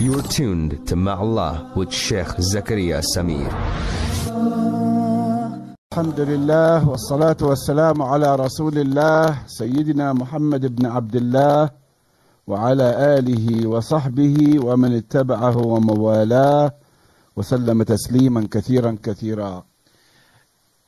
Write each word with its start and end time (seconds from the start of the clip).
You're 0.00 0.22
tuned 0.22 0.86
to 0.88 0.94
Ma'Allah 0.96 1.74
with 1.76 1.92
Sheikh 1.92 2.26
Zakaria 2.52 3.02
Samir. 3.14 3.50
الحمد 5.92 6.20
لله 6.20 6.88
والصلاة 6.88 7.36
والسلام 7.42 8.02
على 8.02 8.36
رسول 8.36 8.78
الله 8.78 9.46
سيدنا 9.46 10.12
محمد 10.12 10.76
بن 10.76 10.86
عبد 10.86 11.16
الله 11.16 11.70
وعلى 12.46 13.18
آله 13.18 13.66
وصحبه 13.68 14.36
ومن 14.64 14.96
اتبعه 14.96 15.56
وموالاه 15.58 16.72
وسلم 17.36 17.82
تسليما 17.82 18.48
كثيرا 18.50 18.96
كثيرا 19.02 19.64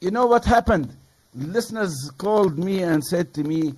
You 0.00 0.10
know 0.10 0.26
what 0.26 0.44
happened? 0.44 0.88
Listeners 1.34 2.10
called 2.18 2.58
me 2.58 2.82
and 2.82 3.02
said 3.04 3.34
to 3.34 3.42
me, 3.44 3.74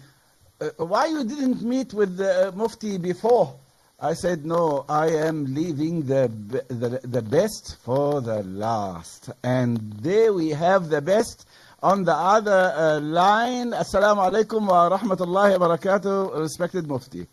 uh, 0.61 0.69
why 0.79 1.07
you 1.07 1.25
didn't 1.25 1.63
meet 1.63 1.93
with 1.95 2.17
the 2.17 2.53
Mufti 2.57 2.99
before? 2.99 3.55
I 4.02 4.14
said, 4.14 4.46
no, 4.46 4.86
I 4.88 5.08
am 5.08 5.54
leaving 5.54 6.04
the, 6.04 6.32
the, 6.70 7.02
the 7.04 7.22
best 7.22 7.76
for 7.84 8.22
the 8.22 8.44
last. 8.44 9.30
And 9.44 9.78
there 10.00 10.32
we 10.32 10.52
have 10.52 10.88
the 10.88 11.02
best. 11.02 11.46
On 11.84 12.06
the 12.06 12.14
other 12.14 12.74
uh, 12.76 13.02
line, 13.02 13.72
Assalamu 13.72 14.32
alaikum 14.32 14.66
wa 14.68 14.98
rahmatullahi 14.98 15.60
wa 15.60 15.68
barakatuh, 15.68 16.40
respected 16.40 16.88
Mufti. 16.88 17.28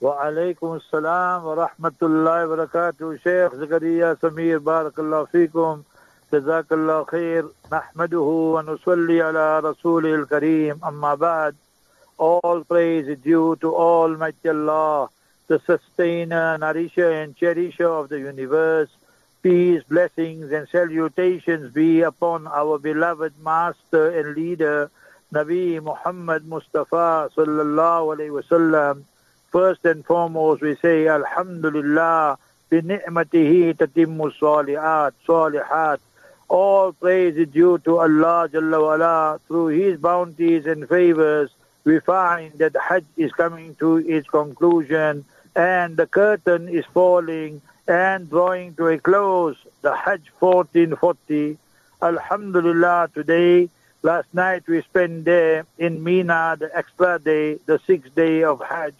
Wa 0.00 0.24
alaikum 0.24 0.80
assalam 0.80 1.44
wa 1.44 1.68
rahmatullahi 1.68 2.48
wa 2.48 2.56
barakatuh, 2.56 3.22
Sheikh 3.22 3.52
Zakaria 3.60 4.18
Samir, 4.18 4.58
barakallahu 4.58 5.30
feekum, 5.30 5.84
jazakallahu 6.32 7.06
khair, 7.06 7.48
nahmaduhu 7.70 8.54
wa 8.54 8.62
nusalli 8.62 9.20
ala 9.20 9.62
rasulil 9.62 10.26
kareem, 10.26 10.80
amma 10.82 11.16
ba'd. 11.16 11.54
All 12.18 12.64
praise 12.64 13.06
is 13.06 13.18
due 13.20 13.56
to 13.60 13.72
Almighty 13.72 14.48
Allah 14.48 15.10
the 15.48 15.60
sustainer, 15.66 16.56
nourisher, 16.58 17.10
and 17.10 17.34
cherisher 17.34 17.88
of 17.88 18.10
the 18.10 18.18
universe. 18.18 18.90
Peace, 19.42 19.82
blessings, 19.88 20.52
and 20.52 20.68
salutations 20.68 21.72
be 21.72 22.02
upon 22.02 22.46
our 22.46 22.78
beloved 22.78 23.32
master 23.42 24.10
and 24.18 24.36
leader, 24.36 24.90
Nabi 25.32 25.82
Muhammad 25.82 26.46
Mustafa 26.46 27.30
sallallahu 27.34 28.16
alaihi 28.16 28.42
wasallam. 28.42 29.04
First 29.50 29.84
and 29.84 30.04
foremost, 30.04 30.60
we 30.60 30.76
say 30.76 31.08
Alhamdulillah 31.08 32.36
bi 32.68 32.80
ni'matihi 32.80 33.74
tatimmu 33.74 34.32
salihat, 34.38 35.12
salihat. 35.26 35.98
All 36.48 36.92
praise 36.92 37.36
is 37.36 37.48
due 37.48 37.78
to 37.78 37.98
Allah 38.00 38.48
Jalla 38.52 38.78
wa'ala. 38.80 39.40
Through 39.46 39.68
His 39.68 39.98
bounties 39.98 40.66
and 40.66 40.88
favors, 40.88 41.50
we 41.84 42.00
find 42.00 42.52
that 42.58 42.76
Hajj 42.76 43.04
is 43.16 43.32
coming 43.32 43.74
to 43.76 43.96
its 43.96 44.28
conclusion 44.28 45.24
and 45.58 45.96
the 45.96 46.06
curtain 46.06 46.68
is 46.68 46.84
falling 46.94 47.60
and 47.88 48.30
drawing 48.30 48.74
to 48.76 48.86
a 48.86 48.98
close. 48.98 49.56
The 49.82 49.94
Hajj 49.94 50.22
1440. 50.38 51.58
Alhamdulillah, 52.00 53.10
today, 53.12 53.68
last 54.02 54.32
night 54.32 54.62
we 54.68 54.82
spent 54.82 55.24
there 55.24 55.66
in 55.76 56.04
Mina, 56.04 56.56
the 56.60 56.70
extra 56.72 57.18
day, 57.18 57.58
the 57.66 57.80
sixth 57.88 58.14
day 58.14 58.44
of 58.44 58.62
Hajj. 58.64 58.94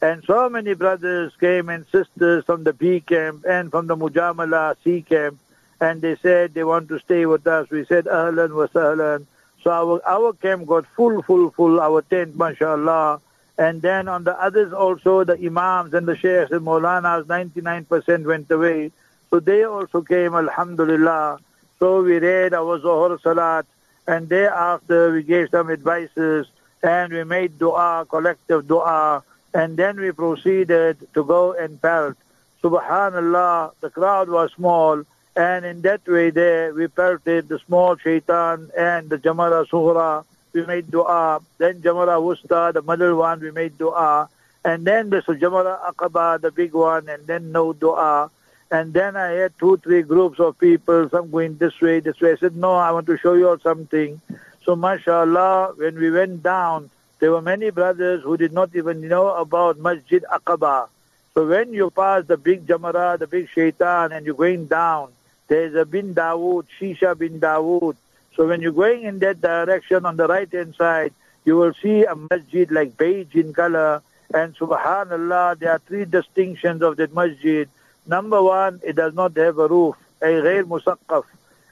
And 0.00 0.22
so 0.24 0.48
many 0.48 0.74
brothers 0.74 1.32
came 1.40 1.68
and 1.68 1.84
sisters 1.90 2.44
from 2.44 2.62
the 2.62 2.72
B 2.72 3.00
camp 3.00 3.44
and 3.44 3.72
from 3.72 3.88
the 3.88 3.96
Mujamala 3.96 4.76
C 4.84 5.02
camp, 5.02 5.40
and 5.80 6.00
they 6.00 6.14
said 6.16 6.54
they 6.54 6.62
want 6.62 6.88
to 6.90 7.00
stay 7.00 7.26
with 7.26 7.44
us. 7.48 7.68
We 7.70 7.86
said, 7.86 8.04
Ahlan 8.04 8.54
wa 8.54 8.66
sahlan. 8.68 9.26
So 9.62 9.70
our, 9.72 10.00
our 10.06 10.32
camp 10.34 10.66
got 10.66 10.86
full, 10.94 11.22
full, 11.22 11.50
full, 11.50 11.80
our 11.80 12.02
tent, 12.02 12.36
mashallah. 12.36 13.20
And 13.56 13.82
then 13.82 14.08
on 14.08 14.24
the 14.24 14.40
others 14.40 14.72
also, 14.72 15.24
the 15.24 15.38
Imams 15.38 15.94
and 15.94 16.06
the 16.06 16.16
Sheikhs 16.16 16.50
and 16.50 16.66
Maulanas, 16.66 17.24
99% 17.24 18.24
went 18.24 18.50
away. 18.50 18.90
So 19.30 19.40
they 19.40 19.64
also 19.64 20.02
came, 20.02 20.34
Alhamdulillah. 20.34 21.38
So 21.78 22.02
we 22.02 22.18
read 22.18 22.54
our 22.54 22.80
Zohar 22.80 23.18
Salat, 23.20 23.66
and 24.06 24.28
thereafter 24.28 25.12
we 25.12 25.22
gave 25.22 25.50
some 25.50 25.70
advices, 25.70 26.46
and 26.82 27.12
we 27.12 27.24
made 27.24 27.58
dua, 27.58 28.06
collective 28.08 28.66
dua, 28.66 29.22
and 29.54 29.76
then 29.76 30.00
we 30.00 30.10
proceeded 30.12 30.98
to 31.14 31.24
go 31.24 31.52
and 31.52 31.80
pelt. 31.80 32.16
Subhanallah, 32.62 33.72
the 33.80 33.90
crowd 33.90 34.28
was 34.28 34.50
small, 34.52 35.02
and 35.36 35.64
in 35.64 35.82
that 35.82 36.06
way 36.06 36.30
there 36.30 36.72
we 36.74 36.88
pelted 36.88 37.48
the 37.48 37.58
small 37.60 37.96
shaitan 37.96 38.70
and 38.76 39.10
the 39.10 39.18
Jamara 39.18 39.66
Suhra, 39.68 40.24
we 40.54 40.64
made 40.64 40.90
dua. 40.90 41.40
Then 41.58 41.82
Jamara 41.82 42.18
Wusta, 42.22 42.72
the 42.72 42.80
middle 42.80 43.16
one, 43.16 43.40
we 43.40 43.50
made 43.50 43.76
dua. 43.76 44.28
And 44.64 44.86
then 44.86 45.10
there's 45.10 45.24
Jamara 45.24 45.78
Aqaba, 45.92 46.40
the 46.40 46.50
big 46.50 46.72
one, 46.72 47.08
and 47.08 47.26
then 47.26 47.52
no 47.52 47.72
dua. 47.72 48.30
And 48.70 48.94
then 48.94 49.16
I 49.16 49.32
had 49.32 49.58
two, 49.58 49.76
three 49.76 50.02
groups 50.02 50.40
of 50.40 50.58
people, 50.58 51.08
some 51.10 51.30
going 51.30 51.58
this 51.58 51.78
way, 51.80 52.00
this 52.00 52.20
way. 52.20 52.32
I 52.32 52.36
said, 52.36 52.56
no, 52.56 52.72
I 52.74 52.92
want 52.92 53.06
to 53.06 53.18
show 53.18 53.34
you 53.34 53.48
all 53.48 53.58
something. 53.58 54.20
So 54.64 54.74
mashallah, 54.74 55.74
when 55.76 55.96
we 55.96 56.10
went 56.10 56.42
down, 56.42 56.90
there 57.18 57.30
were 57.30 57.42
many 57.42 57.70
brothers 57.70 58.22
who 58.22 58.36
did 58.36 58.52
not 58.52 58.74
even 58.74 59.06
know 59.06 59.28
about 59.28 59.78
Masjid 59.78 60.24
Aqaba. 60.32 60.88
So 61.34 61.46
when 61.46 61.72
you 61.72 61.90
pass 61.90 62.24
the 62.26 62.36
big 62.36 62.66
Jamara, 62.66 63.18
the 63.18 63.26
big 63.26 63.48
shaitan, 63.50 64.12
and 64.12 64.24
you're 64.24 64.34
going 64.34 64.66
down, 64.66 65.10
there's 65.48 65.74
a 65.74 65.84
bin 65.84 66.14
Dawood, 66.14 66.66
Shisha 66.80 67.16
bin 67.18 67.40
Dawood. 67.40 67.96
So 68.36 68.46
when 68.46 68.60
you're 68.60 68.72
going 68.72 69.04
in 69.04 69.18
that 69.20 69.40
direction 69.40 70.06
on 70.06 70.16
the 70.16 70.26
right 70.26 70.50
hand 70.50 70.74
side, 70.76 71.12
you 71.44 71.56
will 71.56 71.72
see 71.74 72.04
a 72.04 72.14
masjid 72.16 72.70
like 72.70 72.96
beige 72.96 73.34
in 73.34 73.52
color. 73.52 74.02
And 74.32 74.56
subhanallah, 74.56 75.58
there 75.58 75.72
are 75.72 75.78
three 75.78 76.04
distinctions 76.04 76.82
of 76.82 76.96
that 76.96 77.14
masjid. 77.14 77.68
Number 78.06 78.42
one, 78.42 78.80
it 78.82 78.96
does 78.96 79.14
not 79.14 79.36
have 79.36 79.58
a 79.58 79.68
roof, 79.68 79.96
a 80.20 80.26
ghair 80.26 80.64
musaqqaf. 80.64 81.24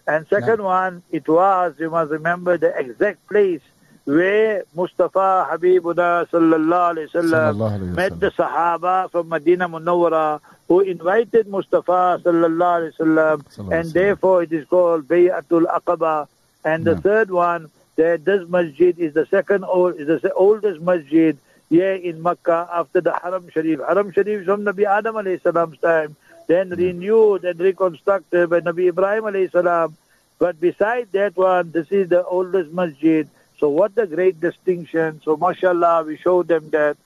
And 0.06 0.26
second 0.28 0.58
no. 0.58 0.64
one, 0.64 1.02
it 1.10 1.28
was, 1.28 1.74
you 1.78 1.90
must 1.90 2.10
remember 2.10 2.58
the 2.58 2.76
exact 2.76 3.26
place 3.28 3.60
where 4.04 4.64
Mustafa 4.74 5.48
Habibullah 5.50 6.28
sallallahu 6.28 6.94
alayhi 6.96 7.10
wasallam 7.10 7.94
met 7.94 8.18
the 8.18 8.30
Sahaba 8.32 9.10
from 9.12 9.28
Medina 9.28 9.68
Munawwara 9.68 10.40
who 10.66 10.80
invited 10.80 11.46
Mustafa 11.46 12.20
sallallahu 12.24 12.90
alayhi 12.90 12.96
wasallam 12.98 13.72
and 13.72 13.92
therefore 13.92 14.42
it 14.42 14.52
is 14.52 14.66
called 14.66 15.06
Bayatul 15.06 15.66
Aqaba 15.66 16.26
and 16.64 16.84
the 16.84 16.96
third 17.00 17.30
one, 17.30 17.70
that 17.96 18.24
this 18.24 18.48
masjid 18.48 18.98
is 18.98 19.14
the 19.14 19.26
second 19.26 19.64
old, 19.64 19.96
is 19.96 20.22
the 20.22 20.32
oldest 20.32 20.80
masjid 20.80 21.36
here 21.68 21.94
in 21.94 22.22
Makkah 22.22 22.68
after 22.72 23.00
the 23.00 23.18
Haram 23.22 23.48
Sharif. 23.50 23.80
Haram 23.80 24.12
Sharif 24.12 24.44
from 24.44 24.64
Nabi 24.64 24.84
Adam 24.84 25.16
alayhi 25.16 25.42
salam's 25.42 25.78
time, 25.78 26.16
then 26.46 26.70
renewed 26.70 27.44
and 27.44 27.58
reconstructed 27.58 28.50
by 28.50 28.60
Nabi 28.60 28.88
Ibrahim 28.88 29.24
alayhi 29.24 29.50
salam. 29.50 29.96
But 30.38 30.60
beside 30.60 31.12
that 31.12 31.36
one, 31.36 31.70
this 31.70 31.90
is 31.90 32.08
the 32.08 32.24
oldest 32.24 32.72
masjid. 32.72 33.28
So 33.58 33.68
what 33.68 33.92
a 33.96 34.06
great 34.06 34.40
distinction. 34.40 35.20
So 35.24 35.36
mashallah, 35.36 36.04
we 36.04 36.16
showed 36.16 36.48
them 36.48 36.70
that. 36.70 36.96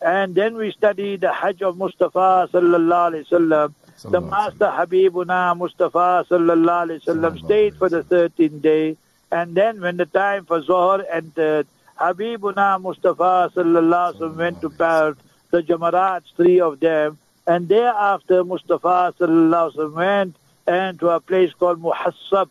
And 0.00 0.34
then 0.34 0.56
we 0.56 0.72
studied 0.72 1.22
the 1.22 1.32
Hajj 1.32 1.62
of 1.62 1.76
Mustafa 1.76 2.48
sallallahu 2.52 3.10
alayhi 3.12 3.28
wasallam. 3.28 3.74
The 4.10 4.20
Master 4.20 4.66
Habibuna 4.66 5.56
Mustafa 5.56 6.24
sallallahu 6.28 6.86
alayhi 6.86 7.04
wasallam 7.04 7.44
stayed 7.44 7.76
for 7.76 7.88
the 7.88 8.02
13th 8.02 8.62
day. 8.62 8.96
And 9.30 9.54
then 9.54 9.80
when 9.80 9.96
the 9.96 10.06
time 10.06 10.44
for 10.44 10.62
Zohar 10.62 11.04
entered, 11.10 11.66
Habibuna 11.98 12.80
Mustafa 12.80 13.50
sallallahu 13.54 14.36
went 14.36 14.60
to 14.60 14.70
Pelt, 14.70 15.16
the 15.50 15.62
Jamarats, 15.62 16.34
three 16.36 16.60
of 16.60 16.78
them, 16.80 17.18
and 17.46 17.68
thereafter 17.68 18.44
Mustafa 18.44 19.14
sallallahu 19.18 19.92
went 19.92 20.36
and 20.66 20.98
to 21.00 21.08
a 21.08 21.20
place 21.20 21.52
called 21.54 21.80
Muhassab, 21.80 22.48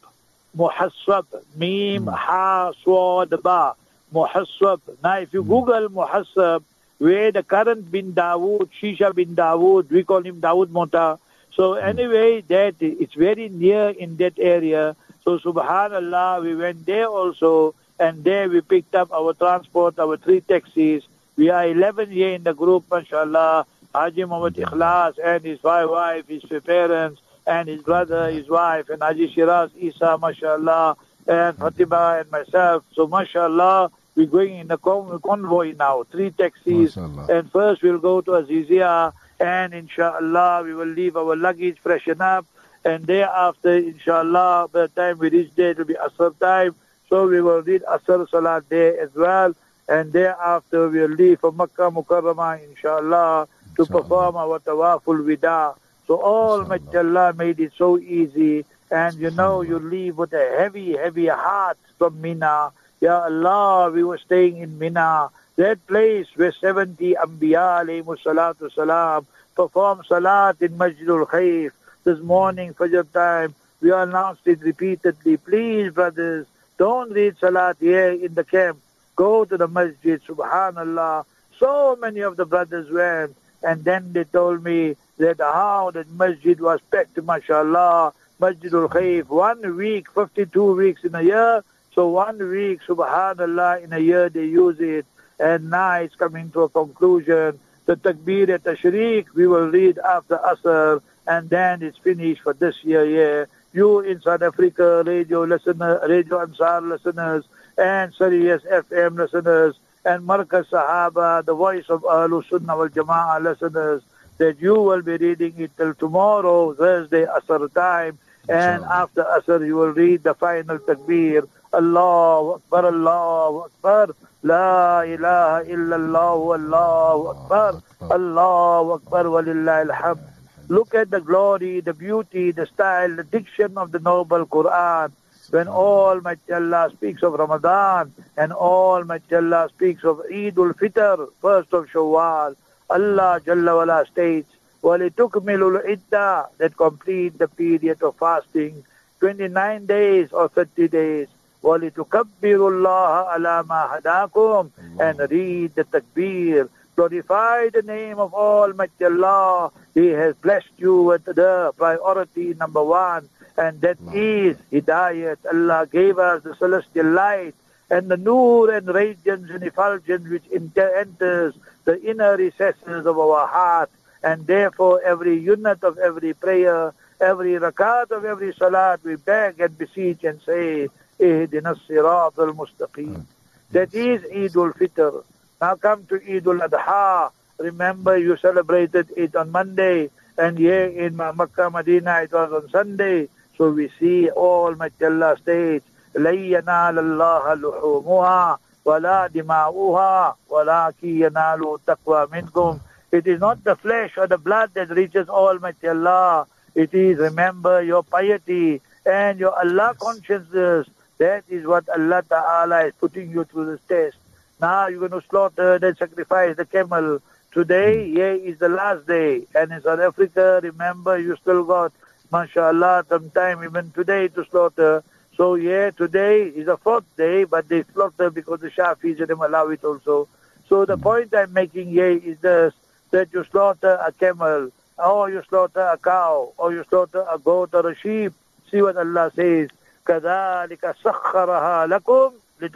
Muhassab, 0.57 1.25
Mim, 1.55 2.03
hmm. 2.03 2.09
Ha, 2.09 2.71
Swad, 2.83 3.29
Ba, 3.43 3.75
Muhassab. 4.13 4.81
Now 5.03 5.17
if 5.19 5.33
you 5.33 5.43
hmm. 5.43 5.49
Google 5.49 5.89
Muhassab, 5.89 6.63
where 6.97 7.31
the 7.31 7.43
current 7.43 7.91
bin 7.91 8.13
Dawood, 8.13 8.69
Shisha 8.81 9.13
bin 9.13 9.35
Dawood, 9.35 9.91
we 9.91 10.03
call 10.03 10.23
him 10.23 10.39
Dawood 10.41 10.69
Mota. 10.69 11.19
So 11.53 11.75
hmm. 11.75 11.85
anyway, 11.85 12.41
that 12.47 12.75
it's 12.79 13.13
very 13.13 13.49
near 13.49 13.89
in 13.89 14.17
that 14.17 14.39
area. 14.39 14.95
So 15.25 15.39
subhanallah, 15.39 16.43
we 16.43 16.55
went 16.55 16.85
there 16.85 17.07
also, 17.07 17.73
and 17.99 18.23
there 18.23 18.47
we 18.47 18.61
picked 18.61 18.93
up 18.93 19.11
our 19.11 19.33
transport, 19.33 19.97
our 19.97 20.17
three 20.17 20.39
taxis. 20.41 21.01
We 21.35 21.49
are 21.49 21.65
11 21.67 22.11
here 22.11 22.29
in 22.29 22.43
the 22.43 22.53
group, 22.53 22.85
mashallah. 22.91 23.65
Haji 23.91 24.25
Muhammad 24.25 24.53
Ikhlas 24.55 25.17
and 25.23 25.43
his 25.43 25.59
five 25.61 25.89
wife, 25.89 26.27
his 26.27 26.43
parents, 26.63 27.21
and 27.47 27.67
his 27.67 27.81
brother, 27.81 28.29
his 28.29 28.47
wife, 28.47 28.89
and 28.89 29.01
Haji 29.01 29.33
Shiraz 29.33 29.71
Isa, 29.79 30.17
mashallah, 30.21 30.95
and 31.25 31.57
Fatima 31.57 32.17
and 32.19 32.29
myself. 32.29 32.83
So 32.93 33.07
mashallah, 33.07 33.89
we're 34.15 34.27
going 34.27 34.55
in 34.55 34.69
a 34.69 34.77
convoy 34.77 35.73
now, 35.73 36.03
three 36.03 36.29
taxis. 36.29 36.95
Mashallah. 36.97 37.27
And 37.35 37.51
first 37.51 37.81
we'll 37.81 37.97
go 37.97 38.21
to 38.21 38.31
Azizia, 38.31 39.11
and 39.39 39.73
inshallah 39.73 40.61
we 40.63 40.75
will 40.75 40.85
leave 40.85 41.17
our 41.17 41.35
luggage, 41.35 41.77
freshen 41.79 42.21
up, 42.21 42.45
and 42.85 43.05
thereafter, 43.05 43.75
inshallah, 43.77 44.69
by 44.71 44.81
the 44.81 44.87
time 44.89 45.17
we 45.17 45.29
reach 45.29 45.51
there, 45.55 45.71
it 45.71 45.77
will 45.77 45.85
be 45.85 45.95
Asr 45.95 46.37
time. 46.39 46.75
So 47.09 47.27
we 47.27 47.41
will 47.41 47.61
read 47.61 47.81
Asr 47.83 48.29
Salat 48.29 48.69
there 48.69 49.01
as 49.01 49.13
well. 49.15 49.53
And 49.89 50.13
thereafter, 50.13 50.89
we 50.89 50.99
will 51.01 51.09
leave 51.09 51.39
for 51.39 51.51
Makkah 51.51 51.91
Mukarramah, 51.91 52.63
inshallah. 52.69 53.47
to 53.75 53.85
perform 53.85 54.35
our 54.37 54.59
tawaful 54.59 55.19
wida. 55.23 55.75
So 56.07 56.21
Almighty 56.21 56.97
Allah 56.97 57.33
made 57.33 57.59
it 57.59 57.73
so 57.77 57.99
easy. 57.99 58.65
And 58.91 59.17
you 59.19 59.31
know, 59.31 59.61
you 59.61 59.79
leave 59.79 60.17
with 60.17 60.33
a 60.33 60.55
heavy, 60.57 60.95
heavy 60.95 61.27
heart 61.27 61.77
from 61.97 62.21
Mina. 62.21 62.71
Ya 63.01 63.23
Allah, 63.25 63.91
we 63.91 64.03
were 64.03 64.17
staying 64.17 64.57
in 64.57 64.79
Mina, 64.79 65.29
that 65.57 65.85
place 65.87 66.27
where 66.35 66.53
70 66.53 67.15
Anbiya 67.15 67.83
alayhi 67.83 68.05
salatu 68.23 68.71
salam 68.71 69.27
perform 69.55 70.01
salat 70.07 70.61
in 70.61 70.77
Masjidul 70.77 71.27
Khaif. 71.27 71.71
This 72.05 72.19
morning, 72.19 72.75
Fajr 72.75 73.11
time, 73.11 73.55
we 73.81 73.91
announced 73.91 74.45
it 74.45 74.61
repeatedly. 74.61 75.37
Please, 75.37 75.91
brothers, 75.91 76.45
don't 76.77 77.11
read 77.11 77.35
salat 77.39 77.77
here 77.79 78.11
in 78.11 78.35
the 78.35 78.43
camp. 78.43 78.77
Go 79.15 79.43
to 79.43 79.57
the 79.57 79.67
masjid, 79.67 80.21
subhanallah. 80.21 81.25
So 81.57 81.97
many 81.99 82.19
of 82.19 82.37
the 82.37 82.45
brothers 82.45 82.91
went, 82.91 83.35
and 83.63 83.83
then 83.83 84.13
they 84.13 84.23
told 84.23 84.63
me 84.63 84.97
that 85.17 85.39
how 85.39 85.89
the 85.89 86.05
masjid 86.13 86.61
was 86.61 86.79
packed, 86.91 87.17
mashallah. 87.23 88.13
Masjidul 88.39 88.87
Khaif, 88.87 89.27
one 89.27 89.75
week, 89.75 90.11
52 90.11 90.75
weeks 90.75 91.03
in 91.05 91.15
a 91.15 91.23
year. 91.23 91.63
So 91.95 92.09
one 92.09 92.37
week, 92.37 92.81
subhanallah, 92.87 93.83
in 93.83 93.93
a 93.93 93.99
year 93.99 94.29
they 94.29 94.45
use 94.45 94.79
it. 94.79 95.07
And 95.39 95.71
now 95.71 95.95
it's 95.95 96.13
coming 96.13 96.51
to 96.51 96.61
a 96.61 96.69
conclusion. 96.69 97.59
The 97.87 97.95
Takbir 97.95 98.49
at 98.49 98.63
Tashriq, 98.63 99.25
we 99.33 99.47
will 99.47 99.69
read 99.69 99.97
after 99.97 100.37
Asr, 100.37 101.01
and 101.27 101.49
then 101.49 101.81
it's 101.81 101.97
finished 101.97 102.41
for 102.41 102.53
this 102.53 102.83
year, 102.83 103.05
yeah. 103.05 103.45
You 103.73 103.99
in 103.99 104.21
South 104.21 104.41
Africa, 104.41 105.03
radio 105.05 105.43
listener, 105.43 105.99
Radio 106.07 106.39
Ansar 106.41 106.81
listeners, 106.81 107.43
and 107.77 108.13
Sirius 108.13 108.63
FM 108.63 109.17
listeners, 109.17 109.75
and 110.05 110.23
Markaz 110.27 110.67
Sahaba, 110.69 111.43
the 111.43 111.53
voice 111.53 111.85
of 111.89 112.03
Ahlul 112.03 112.47
Sunnah 112.47 112.77
wal 112.77 112.89
Jama'ah 112.89 113.41
listeners, 113.43 114.01
that 114.37 114.61
you 114.61 114.75
will 114.75 115.01
be 115.01 115.17
reading 115.17 115.53
it 115.57 115.71
till 115.77 115.93
tomorrow, 115.95 116.73
Thursday, 116.73 117.25
Asr 117.25 117.73
time, 117.73 118.17
and 118.47 118.83
Inshallah. 118.83 119.01
after 119.03 119.23
Asr 119.23 119.65
you 119.65 119.75
will 119.75 119.91
read 119.93 120.23
the 120.23 120.33
final 120.35 120.77
Takbir. 120.79 121.47
Allah 121.73 122.55
Akbar, 122.55 122.85
Allah 122.85 123.65
Akbar, 123.65 124.15
La 124.43 125.01
ilaha 125.01 125.65
illallah, 125.65 126.59
Allah 126.59 127.29
Akbar, 127.31 127.81
Allah 128.09 128.93
Akbar, 128.95 129.23
walillahi 129.25 129.89
alhamd. 129.89 130.23
Look 130.68 130.94
at 130.94 131.10
the 131.10 131.20
glory, 131.20 131.80
the 131.80 131.94
beauty, 131.94 132.52
the 132.52 132.66
style, 132.66 133.16
the 133.16 133.24
diction 133.24 133.76
of 133.76 133.90
the 133.90 133.98
noble 133.98 134.46
Quran. 134.46 135.10
When 135.50 135.66
Almighty 135.66 136.52
Allah 136.52 136.90
speaks 136.92 137.24
of 137.24 137.32
Ramadan 137.32 138.12
and 138.36 138.52
Almighty 138.52 139.34
Allah 139.34 139.68
speaks 139.68 140.04
of 140.04 140.22
Eid 140.32 140.56
ul-Fitr, 140.56 141.28
first 141.42 141.72
of 141.74 141.86
Shawwal, 141.86 142.54
Allah 142.88 143.40
Jalla 143.44 143.76
wala 143.78 144.06
states, 144.06 144.48
وَلِتُكْمِلُ 144.84 145.60
الْعِدَّةِ 145.72 146.46
That 146.58 146.76
complete 146.76 147.36
the 147.38 147.48
period 147.48 148.02
of 148.02 148.16
fasting, 148.16 148.84
29 149.18 149.86
days 149.86 150.32
or 150.32 150.48
30 150.48 150.88
days. 150.88 151.28
وَلِتُكَبِّرُ 151.62 152.60
اللَّهَ 152.72 153.28
عَلَى 153.34 153.66
مَا 153.66 154.00
هَدَاكُمْ 154.00 154.70
And 155.00 155.18
read 155.30 155.74
the 155.74 155.84
takbir. 155.84 156.68
Glorify 156.95 157.69
the 157.69 157.81
name 157.81 158.19
of 158.19 158.33
Almighty 158.33 159.03
Allah. 159.03 159.71
He 159.93 160.07
has 160.07 160.33
blessed 160.35 160.71
you 160.77 161.01
with 161.01 161.25
the 161.25 161.73
priority 161.77 162.53
number 162.53 162.83
one. 162.83 163.27
And 163.57 163.81
that 163.81 163.97
is 164.13 164.57
Hidayat. 164.71 165.37
Allah 165.51 165.87
gave 165.91 166.17
us 166.19 166.43
the 166.43 166.55
celestial 166.55 167.07
light 167.11 167.55
and 167.89 168.09
the 168.09 168.17
nur 168.17 168.71
and 168.71 168.87
radiance 168.87 169.49
and 169.49 169.63
effulgence 169.63 170.27
which 170.29 170.43
enter- 170.53 170.95
enters 170.95 171.53
the 171.83 172.01
inner 172.01 172.37
recesses 172.37 173.05
of 173.05 173.17
our 173.19 173.45
heart. 173.47 173.89
And 174.23 174.47
therefore, 174.47 175.01
every 175.03 175.37
unit 175.37 175.83
of 175.83 175.97
every 175.97 176.33
prayer, 176.33 176.93
every 177.21 177.53
rakat 177.53 178.11
of 178.11 178.25
every 178.25 178.53
salat, 178.53 179.03
we 179.03 179.15
beg 179.17 179.59
and 179.59 179.77
beseech 179.77 180.23
and 180.23 180.41
say, 180.41 180.87
Ihdina 181.19 181.77
sirat 181.87 182.37
al-mustaqim. 182.39 183.23
That 183.71 183.93
is 183.93 184.23
Eid 184.25 184.55
al-Fitr. 184.55 185.23
Now 185.64 185.76
come 185.76 186.06
to 186.06 186.16
Eid 186.16 186.46
al-Adha. 186.46 187.30
Remember, 187.58 188.16
you 188.16 188.36
celebrated 188.38 189.12
it 189.16 189.36
on 189.36 189.50
Monday, 189.50 190.08
and 190.38 190.58
here 190.58 190.86
in 190.86 191.16
Ma- 191.16 191.32
Makkah, 191.32 191.70
Medina, 191.70 192.22
it 192.22 192.32
was 192.32 192.50
on 192.52 192.70
Sunday. 192.70 193.28
So 193.58 193.70
we 193.70 193.90
see 194.00 194.30
Almighty 194.30 195.04
Allah 195.04 195.36
states, 195.42 195.84
لَن 196.14 196.38
يَنَالَ 196.50 196.96
اللَّهَ 196.98 197.60
لُحُومُهَا 197.60 198.58
وَلَا 198.86 199.28
دِمَاؤُهَا 199.28 200.34
وَلَكِنْ 200.50 201.18
يَنَالُ 201.20 201.60
التَّقْوَى 201.78 202.26
مِنْكُمْ 202.30 202.80
It 203.12 203.26
is 203.26 203.40
not 203.40 203.62
the 203.64 203.76
flesh 203.76 204.16
or 204.16 204.26
the 204.26 204.38
blood 204.38 204.70
that 204.74 204.88
reaches 204.88 205.28
Almighty 205.28 205.88
Allah. 205.88 206.46
It 206.74 206.94
is, 206.94 207.18
remember, 207.18 207.82
your 207.82 208.02
piety 208.02 208.80
and 209.04 209.38
your 209.38 209.52
Allah 209.58 209.94
consciousness. 210.00 210.88
That 211.18 211.44
is 211.50 211.66
what 211.66 211.86
Allah 211.90 212.22
Ta'ala 212.26 212.86
is 212.86 212.94
putting 212.98 213.30
you 213.30 213.44
through 213.44 213.72
this 213.72 213.80
test. 213.86 214.16
Now 214.60 214.88
you're 214.88 215.08
going 215.08 215.20
to 215.20 215.26
slaughter 215.28 215.78
and 215.82 215.96
sacrifice 215.96 216.56
the 216.56 216.64
camel. 216.66 217.20
Today, 217.52 218.08
here 218.10 218.32
is 218.32 218.58
the 218.58 218.68
last 218.68 219.06
day. 219.06 219.46
And 219.54 219.72
in 219.72 219.82
South 219.82 220.00
Africa, 220.00 220.60
remember, 220.62 221.18
you 221.18 221.36
still 221.36 221.64
got, 221.64 221.92
mashallah, 222.30 223.06
some 223.08 223.30
time 223.30 223.64
even 223.64 223.90
today 223.92 224.28
to 224.28 224.44
slaughter. 224.50 225.02
So, 225.36 225.54
yeah, 225.54 225.90
today 225.90 226.42
is 226.42 226.66
the 226.66 226.76
fourth 226.76 227.04
day, 227.16 227.44
but 227.44 227.68
they 227.68 227.84
slaughter 227.92 228.30
because 228.30 228.60
the 228.60 228.70
Shafis 228.70 229.18
and 229.18 229.28
them 229.28 229.40
allow 229.40 229.68
it 229.68 229.82
also. 229.82 230.28
So 230.68 230.84
the 230.84 230.96
point 230.96 231.34
I'm 231.34 231.52
making 231.52 231.88
here 231.88 232.10
is 232.10 232.38
this, 232.38 232.72
that 233.10 233.32
you 233.32 233.42
slaughter 233.50 233.98
a 234.06 234.12
camel, 234.12 234.70
or 234.98 235.30
you 235.30 235.42
slaughter 235.48 235.80
a 235.80 235.98
cow, 235.98 236.52
or 236.56 236.72
you 236.72 236.84
slaughter 236.88 237.26
a 237.28 237.38
goat 237.38 237.70
or 237.72 237.90
a 237.90 237.96
sheep. 237.96 238.32
See 238.70 238.80
what 238.80 238.96
Allah 238.96 239.32
says. 239.34 239.68
كَذَلِكَ 240.06 240.94
سَخَّرَهَا 241.02 241.98
لَكُمْ 241.98 242.32
the 242.59 242.69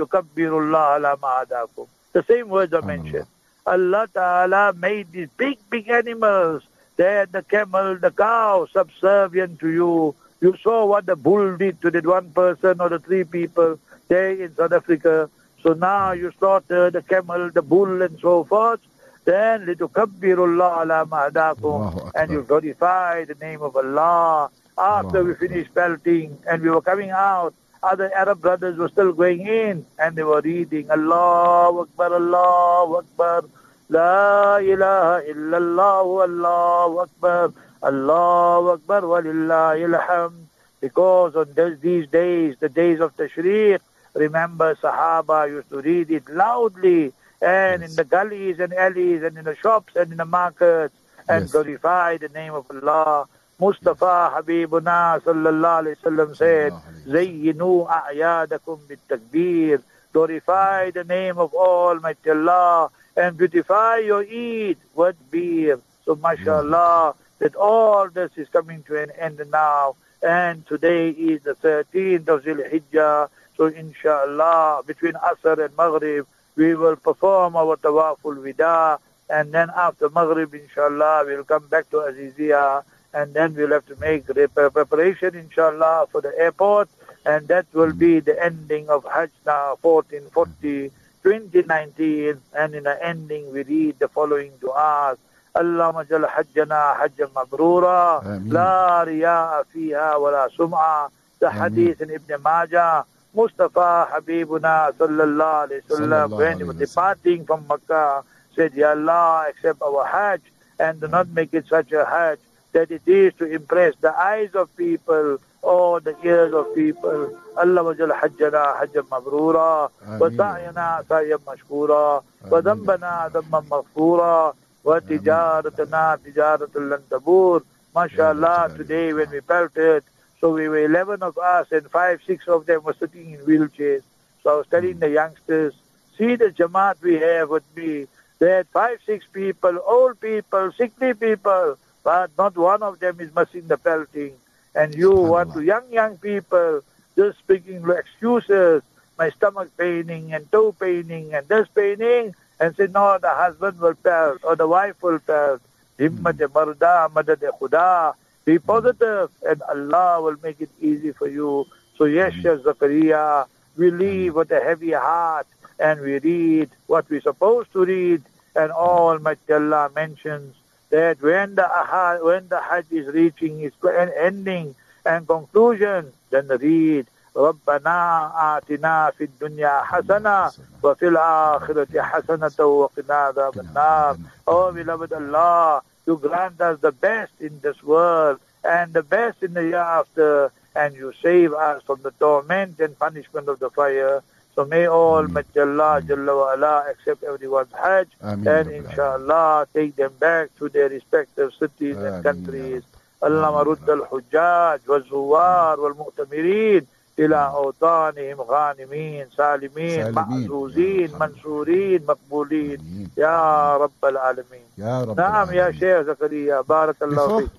same 2.28 2.50
words 2.50 2.74
are 2.74 2.82
mentioned. 2.82 3.28
Allah 3.66 4.08
Ta'ala 4.14 4.74
made 4.74 5.12
these 5.12 5.30
big, 5.38 5.58
big 5.70 5.90
animals. 5.90 6.64
They 6.98 7.06
had 7.06 7.32
the 7.32 7.44
camel, 7.44 7.98
the 7.98 8.12
cow 8.12 8.68
subservient 8.74 9.60
to 9.60 9.70
you. 9.70 10.16
You 10.42 10.56
saw 10.62 10.86
what 10.86 11.06
the 11.06 11.16
bull 11.16 11.56
did 11.58 11.82
to 11.82 11.92
that 11.92 12.06
one 12.06 12.32
person 12.32 12.82
or 12.82 12.90
the 12.90 13.00
three 13.00 13.24
people 13.24 13.80
there 14.08 14.32
in 14.32 14.56
South 14.56 14.74
Africa. 14.74 15.30
So 15.62 15.74
now 15.74 16.14
you 16.14 16.32
slaughter 16.40 16.90
the 16.90 17.02
camel, 17.02 17.52
the 17.52 17.62
bull 17.62 18.02
and 18.02 18.18
so 18.20 18.46
forth. 18.46 18.80
Then 19.26 19.66
litukabbirullaha 19.68 20.86
ala 20.86 21.06
ma'adakum. 21.06 22.12
And 22.16 22.32
you 22.32 22.44
glorify 22.44 23.26
the 23.26 23.36
name 23.36 23.62
of 23.62 23.76
Allah. 23.76 24.50
After 24.78 25.24
we 25.26 25.34
finished 25.36 25.74
pelting 25.76 26.38
and 26.50 26.64
we 26.64 26.70
were 26.70 26.82
coming 26.82 27.12
out, 27.12 27.54
other 27.84 28.12
Arab 28.14 28.42
brothers 28.42 28.78
were 28.78 28.90
still 28.90 29.14
going 29.14 29.46
in 29.48 29.86
and 29.98 30.16
they 30.16 30.24
were 30.24 30.42
reading 30.42 30.90
Allah 30.92 31.82
Akbar, 31.82 32.14
Allah 32.14 32.98
Akbar, 33.00 33.46
La 33.90 34.58
ilaha 34.58 35.24
illallah, 35.28 36.24
Allah 36.28 37.04
Akbar, 37.04 37.54
Allah 37.82 38.74
Akbar, 38.74 39.02
walillahi 39.02 39.88
alhamd. 39.94 40.46
Because 40.82 41.36
on 41.36 41.54
this, 41.54 41.80
these 41.80 42.08
days, 42.08 42.56
the 42.60 42.70
days 42.70 43.00
of 43.00 43.16
Tashriq, 43.18 43.80
remember 44.14 44.76
Sahaba 44.76 45.50
used 45.50 45.70
to 45.70 45.82
read 45.82 46.10
it 46.12 46.30
loudly 46.30 47.12
and 47.42 47.84
in 47.84 47.96
the 47.96 48.04
gullies 48.04 48.60
and 48.60 48.74
alleys 48.74 49.24
and 49.24 49.38
in 49.38 49.46
the 49.46 49.56
shops 49.56 49.96
and 49.96 50.12
in 50.12 50.18
the 50.18 50.26
markets 50.26 50.96
and 51.28 51.44
Yes. 51.44 51.52
glorify 51.52 52.18
the 52.18 52.30
name 52.30 52.54
of 52.54 52.66
Allah. 52.72 53.28
Mustafa 53.60 54.32
Habibuna 54.36 55.20
sallallahu 55.22 55.84
alayhi 55.84 55.98
wasallam 56.00 56.36
said, 56.36 56.72
Zayyinu 57.06 57.88
a'yadakum 57.88 58.80
bit-takbir. 58.88 59.84
Glorify 60.14 60.92
the 60.92 61.04
name 61.04 61.38
of 61.38 61.54
Almighty 61.54 62.30
Allah 62.32 62.90
and 63.18 63.38
beautify 63.38 63.98
your 63.98 64.22
Eid 64.24 64.78
with 64.96 65.18
beer. 65.30 65.80
So 66.06 66.16
mashallah, 66.16 67.16
that 67.40 67.56
all 67.56 68.10
this 68.10 68.32
is 68.38 68.48
coming 68.48 68.82
to 68.84 69.02
an 69.02 69.12
end 69.20 69.42
now. 69.52 69.96
And 70.24 70.66
today 70.66 71.10
is 71.10 71.44
the 71.44 71.54
13th 71.56 72.28
of 72.30 72.44
Hijjah. 72.44 73.30
So 73.58 73.66
inshallah, 73.66 74.84
between 74.88 75.14
Asr 75.14 75.66
and 75.66 75.76
Maghrib, 75.78 76.26
we 76.56 76.76
will 76.76 76.96
perform 76.96 77.58
our 77.58 77.76
Tawaful 77.76 78.38
Wida. 78.38 79.00
And 79.30 79.52
then 79.52 79.70
after 79.76 80.10
Maghrib, 80.10 80.54
inshallah, 80.54 81.24
we'll 81.26 81.44
come 81.44 81.68
back 81.68 81.90
to 81.92 81.98
Azizia 81.98 82.84
And 83.13 83.33
then 83.35 83.55
we'll 83.55 83.71
have 83.71 83.87
to 83.87 83.97
make 83.97 84.27
the 84.27 84.35
pre- 84.49 84.71
preparation, 84.71 85.35
inshallah, 85.35 86.07
for 86.11 86.21
the 86.21 86.33
airport. 86.39 86.89
And 87.25 87.47
that 87.49 87.67
will 87.73 87.93
be 87.93 88.21
the 88.21 88.37
ending 88.43 88.89
of 88.91 89.05
Hajj 89.05 89.31
now, 89.47 89.79
1440, 89.83 90.91
2019. 91.23 92.41
And 92.55 92.75
in 92.75 92.85
the 92.85 92.97
ending, 93.05 93.53
we 93.53 93.63
read 93.63 93.99
the 93.99 94.09
following 94.09 94.53
du'as. 94.61 95.17
اللهم 95.57 95.97
اجعل 95.97 96.27
حجنا 96.27 96.95
حجا 96.95 97.29
مبرورا 97.37 98.23
آمين. 98.27 98.53
لا 98.53 99.03
رياء 99.05 99.63
فيها 99.73 100.17
ولا 100.17 100.49
سمعة 100.59 101.11
ده 101.41 101.49
آمين. 101.51 101.63
حديث 101.63 102.03
in 102.03 102.11
Ibn 102.11 102.43
Majah 102.43 103.05
Mustafa 103.35 104.09
Habibuna 104.13 104.91
sallallahu 104.99 105.69
alayhi 105.69 105.83
wasallam 105.87 106.29
Sallallahu 106.29 106.39
when 106.39 106.59
he 106.59 106.65
alayhi 106.65 106.67
was 106.67 106.77
wasallam. 106.77 106.79
departing 106.79 107.47
from 107.47 107.67
Makkah 107.69 108.25
said 108.57 108.75
Ya 108.75 108.91
Allah 108.91 109.47
accept 109.49 109.81
our 109.81 110.05
Hajj 110.05 110.41
and 110.81 111.01
do 111.01 111.07
not 111.07 111.29
make 111.29 111.55
it 111.55 111.67
such 111.69 111.93
a 111.93 112.05
hajj 112.05 112.39
that 112.74 112.92
it 112.92 113.02
is 113.06 113.34
to 113.36 113.46
impress 113.46 113.96
the 114.02 114.14
eyes 114.18 114.54
of 114.54 114.76
people 114.76 115.38
or 115.62 116.00
the 116.00 116.16
ears 116.24 116.54
of 116.54 116.74
people. 116.76 117.38
Allah 117.58 117.84
wajal 117.84 118.12
hajjana 118.18 118.78
hajjan 118.80 119.08
mabrura 119.10 119.90
Ameen. 120.06 120.20
wa 120.20 120.30
sa'yana 120.30 121.04
sa'yan 121.08 121.40
mashkura 121.40 122.24
wa 122.50 122.62
dhanbana 122.62 123.30
dhanban 123.32 123.66
maghfura 123.68 124.54
wa 124.84 125.00
tijaratana 125.00 126.18
tijaratan 126.24 126.90
lan 126.90 127.02
tabur. 127.10 127.64
MashaAllah, 127.96 128.78
today 128.78 129.12
when 129.14 129.30
we 129.32 129.42
pelted, 129.42 130.04
so 130.40 130.52
we 130.54 130.70
were 130.70 130.86
11 130.86 131.24
of 131.24 131.38
us 131.38 131.68
and 131.72 131.90
5, 131.90 132.22
6 132.26 132.48
of 132.48 132.66
them 132.66 132.84
were 132.84 132.94
sitting 132.94 133.32
in 133.32 133.40
wheelchairs. 133.40 134.04
So 134.44 134.54
I 134.54 134.58
was 134.58 134.68
telling 134.68 135.00
the 135.00 135.10
youngsters, 135.10 135.74
see 136.18 136.36
the 136.36 136.52
jamaat 136.52 137.02
we 137.02 137.16
have 137.16 137.50
with 137.50 137.64
me. 137.76 138.06
They 138.38 138.52
had 138.52 138.68
5, 138.70 139.00
6 139.06 139.26
people, 139.34 139.80
old 139.86 140.22
people, 140.22 140.72
sickly 140.78 141.14
people, 141.14 141.78
but 142.04 142.32
not 142.38 142.58
one 142.58 142.84
of 142.84 143.00
them 143.00 143.20
is 143.20 143.34
missing 143.36 143.68
the 143.68 143.78
pelting. 143.78 144.34
And 144.76 144.96
you 144.96 145.12
want 145.12 145.54
to, 145.54 145.62
young, 145.62 145.92
young 145.92 146.18
people, 146.18 146.82
just 147.16 147.40
speaking 147.40 147.84
excuses, 147.90 148.82
my 149.18 149.30
stomach 149.32 149.70
paining 149.78 150.34
and 150.34 150.50
toe 150.52 150.72
paining 150.72 151.34
and 151.34 151.48
this 151.48 151.68
paining, 151.76 152.34
and 152.60 152.76
say, 152.76 152.88
no, 152.88 153.18
the 153.22 153.30
husband 153.30 153.80
will 153.80 153.96
pelt 153.96 154.40
or 154.44 154.56
the 154.56 154.68
wife 154.68 155.02
will 155.02 155.20
pelt. 155.20 155.62
Himmat 155.98 156.40
hmm. 156.40 156.54
marda, 156.54 157.10
madad 157.14 157.44
khuda. 157.60 158.14
Be 158.46 158.56
hmm. 158.58 158.66
positive 158.66 159.30
and 159.48 159.62
Allah 159.64 160.22
will 160.22 160.38
make 160.42 160.62
it 160.62 160.70
easy 160.80 161.12
for 161.12 161.28
you. 161.28 161.68
So 161.98 162.06
yes, 162.06 162.34
hmm. 162.34 162.42
Sheikh 162.42 162.64
Zakaria, 162.64 163.48
we 163.76 163.92
leave 163.92 164.36
with 164.36 164.52
a 164.52 164.62
heavy 164.62 164.92
heart 164.92 165.48
and 165.80 166.02
we 166.02 166.20
read 166.20 166.70
what 166.88 167.10
we're 167.10 167.22
supposed 167.22 167.72
to 167.74 167.86
read 167.86 168.22
and 168.56 168.72
Almighty 168.72 169.54
Allah 169.54 169.90
mentions 169.96 170.56
that 170.91 171.21
when 171.23 171.55
the 171.55 171.67
aha- 171.67 172.19
when 172.23 172.49
the 172.49 172.61
Hajj 172.61 172.87
is 172.91 173.07
reaching 173.09 173.61
its 173.61 173.77
en- 173.85 174.13
ending 174.19 174.75
and 175.05 175.27
conclusion, 175.27 176.13
then 176.31 176.49
read 176.49 177.07
ربنا 177.37 178.33
آتنا 178.57 179.11
في 179.19 179.25
الدنيا 179.25 179.83
حسنة 179.83 180.51
وفي 180.83 181.09
الآخرة 181.09 182.01
حسنة 182.03 182.65
وقنا 182.67 183.15
عذاب 183.15 183.59
النار 183.59 184.17
Oh 184.47 184.71
beloved 184.73 185.13
Allah, 185.13 185.83
you 186.07 186.17
grant 186.17 186.61
us 186.61 186.79
the 186.81 186.93
best 186.93 187.33
in 187.41 187.59
this 187.61 187.83
world 187.83 188.39
and 188.63 188.93
the 188.93 189.03
best 189.03 189.43
in 189.43 189.55
the 189.55 189.63
hereafter 189.63 190.53
and 190.77 190.95
you 190.95 191.13
save 191.23 191.53
us 191.55 191.83
from 191.83 192.03
the 192.03 192.13
torment 192.13 192.79
and 192.79 192.97
punishment 192.99 193.49
of 193.49 193.59
the 193.59 193.71
fire. 193.71 194.23
So 194.59 194.65
may 194.65 194.87
Almighty 194.87 195.59
Allah 195.61 196.01
Jalla 196.09 196.33
wa 196.41 196.53
ala 196.55 196.85
accept 196.91 197.25
everyone's 197.25 197.73
Hajj 197.73 198.09
Ameen, 198.23 198.47
and 198.47 198.67
Rabbil 198.69 198.85
inshallah 198.91 199.67
take 199.75 199.97
them 199.97 200.13
back 200.21 200.51
to 200.59 200.69
their 200.69 200.89
respective 200.89 201.51
cities 201.59 201.97
Ameen, 201.97 202.07
and 202.15 202.25
Ya 202.25 202.33
countries. 202.33 202.83
Rabbi. 202.83 202.91
اللهم 203.25 203.55
رد 203.55 203.91
الحجاج 203.91 204.81
والزوار 204.89 205.81
والمؤتمرين 205.81 206.87
إلى 207.19 207.37
أوطانهم 207.55 208.41
غانمين 208.41 209.27
سالمين 209.37 210.05
سالمين. 210.05 210.15
معزوزين 210.15 211.11
يا 211.11 211.17
رب. 211.17 211.23
منصورين 211.23 212.03
مقبولين 212.09 212.79
Ameen. 212.79 213.19
يا 213.19 213.77
رب 213.77 214.05
العالمين 214.05 214.67
Ya 214.79 215.05
Rabbil 215.07 215.17
نعم 215.17 215.53
يا 215.53 215.71
Alameen. 215.73 215.79
شيخ 215.81 216.01
زكريا 216.07 216.61
بارك 216.61 217.03
الله 217.03 217.27
Before, 217.27 217.41
فيك 217.41 217.51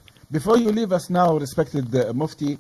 before 0.42 0.58
you 0.58 0.72
leave 0.72 0.92
us 0.94 1.10
now, 1.10 1.38
respected 1.38 1.96
uh, 1.96 2.14
Mufti, 2.14 2.58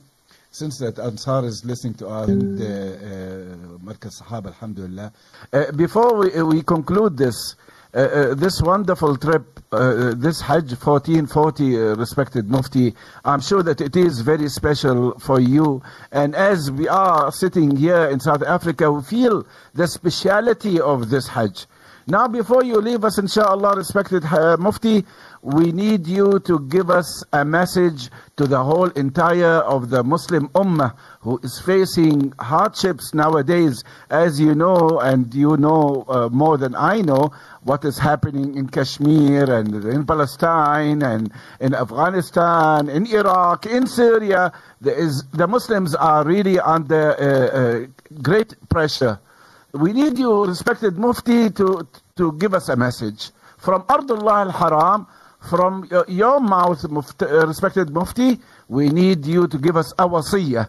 since 0.50 0.78
that 0.78 0.98
Ansar 0.98 1.44
is 1.44 1.64
listening 1.64 1.94
to 1.94 2.08
us 2.08 2.28
and 2.28 2.60
uh, 2.60 2.64
uh, 2.64 3.78
Markaz 3.78 4.20
Sahaba, 4.20 4.46
Alhamdulillah. 4.46 5.12
Uh, 5.52 5.72
before 5.72 6.16
we, 6.16 6.42
we 6.42 6.62
conclude 6.62 7.16
this, 7.16 7.54
uh, 7.94 8.34
this 8.34 8.60
wonderful 8.60 9.16
trip, 9.16 9.60
this 9.70 10.40
Hajj 10.40 10.72
1440, 10.72 11.76
uh, 11.76 11.80
respected 11.94 12.50
Mufti, 12.50 12.94
I'm 13.24 13.40
sure 13.40 13.62
that 13.62 13.80
it 13.80 13.94
is 13.94 14.20
very 14.20 14.48
special 14.48 15.18
for 15.20 15.38
you. 15.38 15.82
And 16.10 16.34
as 16.34 16.70
we 16.72 16.88
are 16.88 17.30
sitting 17.30 17.76
here 17.76 18.06
in 18.06 18.18
South 18.18 18.42
Africa, 18.42 18.90
we 18.90 19.02
feel 19.02 19.46
the 19.74 19.86
speciality 19.86 20.80
of 20.80 21.10
this 21.10 21.28
Hajj. 21.28 21.66
Now, 22.06 22.28
before 22.28 22.64
you 22.64 22.80
leave 22.80 23.04
us, 23.04 23.18
inshallah, 23.18 23.76
respected 23.76 24.24
uh, 24.24 24.56
Mufti, 24.58 25.04
we 25.42 25.72
need 25.72 26.06
you 26.06 26.38
to 26.40 26.60
give 26.68 26.90
us 26.90 27.24
a 27.32 27.44
message 27.44 28.10
to 28.36 28.46
the 28.46 28.62
whole 28.62 28.88
entire 28.90 29.60
of 29.60 29.90
the 29.90 30.02
Muslim 30.02 30.48
Ummah 30.48 30.94
who 31.20 31.38
is 31.42 31.58
facing 31.60 32.32
hardships 32.38 33.14
nowadays. 33.14 33.84
As 34.10 34.40
you 34.40 34.54
know, 34.54 34.98
and 35.00 35.32
you 35.34 35.56
know 35.56 36.04
uh, 36.08 36.28
more 36.30 36.58
than 36.58 36.74
I 36.74 37.00
know, 37.00 37.32
what 37.62 37.84
is 37.84 37.98
happening 37.98 38.56
in 38.56 38.68
Kashmir 38.68 39.50
and 39.50 39.84
in 39.84 40.06
Palestine 40.06 41.02
and 41.02 41.30
in 41.60 41.74
Afghanistan, 41.74 42.88
in 42.88 43.06
Iraq, 43.06 43.66
in 43.66 43.86
Syria. 43.86 44.52
The 44.80 45.46
Muslims 45.48 45.94
are 45.94 46.24
really 46.24 46.58
under 46.58 47.12
uh, 47.12 47.58
uh, 47.58 47.86
great 48.22 48.56
pressure. 48.68 49.20
We 49.72 49.92
need 49.92 50.18
you, 50.18 50.46
respected 50.46 50.98
Mufti, 50.98 51.50
to, 51.50 51.86
to 52.16 52.32
give 52.32 52.54
us 52.54 52.68
a 52.68 52.76
message 52.76 53.30
from 53.58 53.82
Ardullah 53.82 54.46
al-Haram, 54.46 55.06
from 55.48 55.88
your, 56.08 56.40
mouth, 56.40 56.90
Mufti, 56.90 57.24
uh, 57.24 57.46
respected 57.46 57.90
Mufti. 57.90 58.38
We 58.68 58.88
need 58.88 59.24
you 59.26 59.46
to 59.46 59.58
give 59.58 59.76
us 59.76 59.92
a 59.92 60.08
wasiyah. 60.08 60.68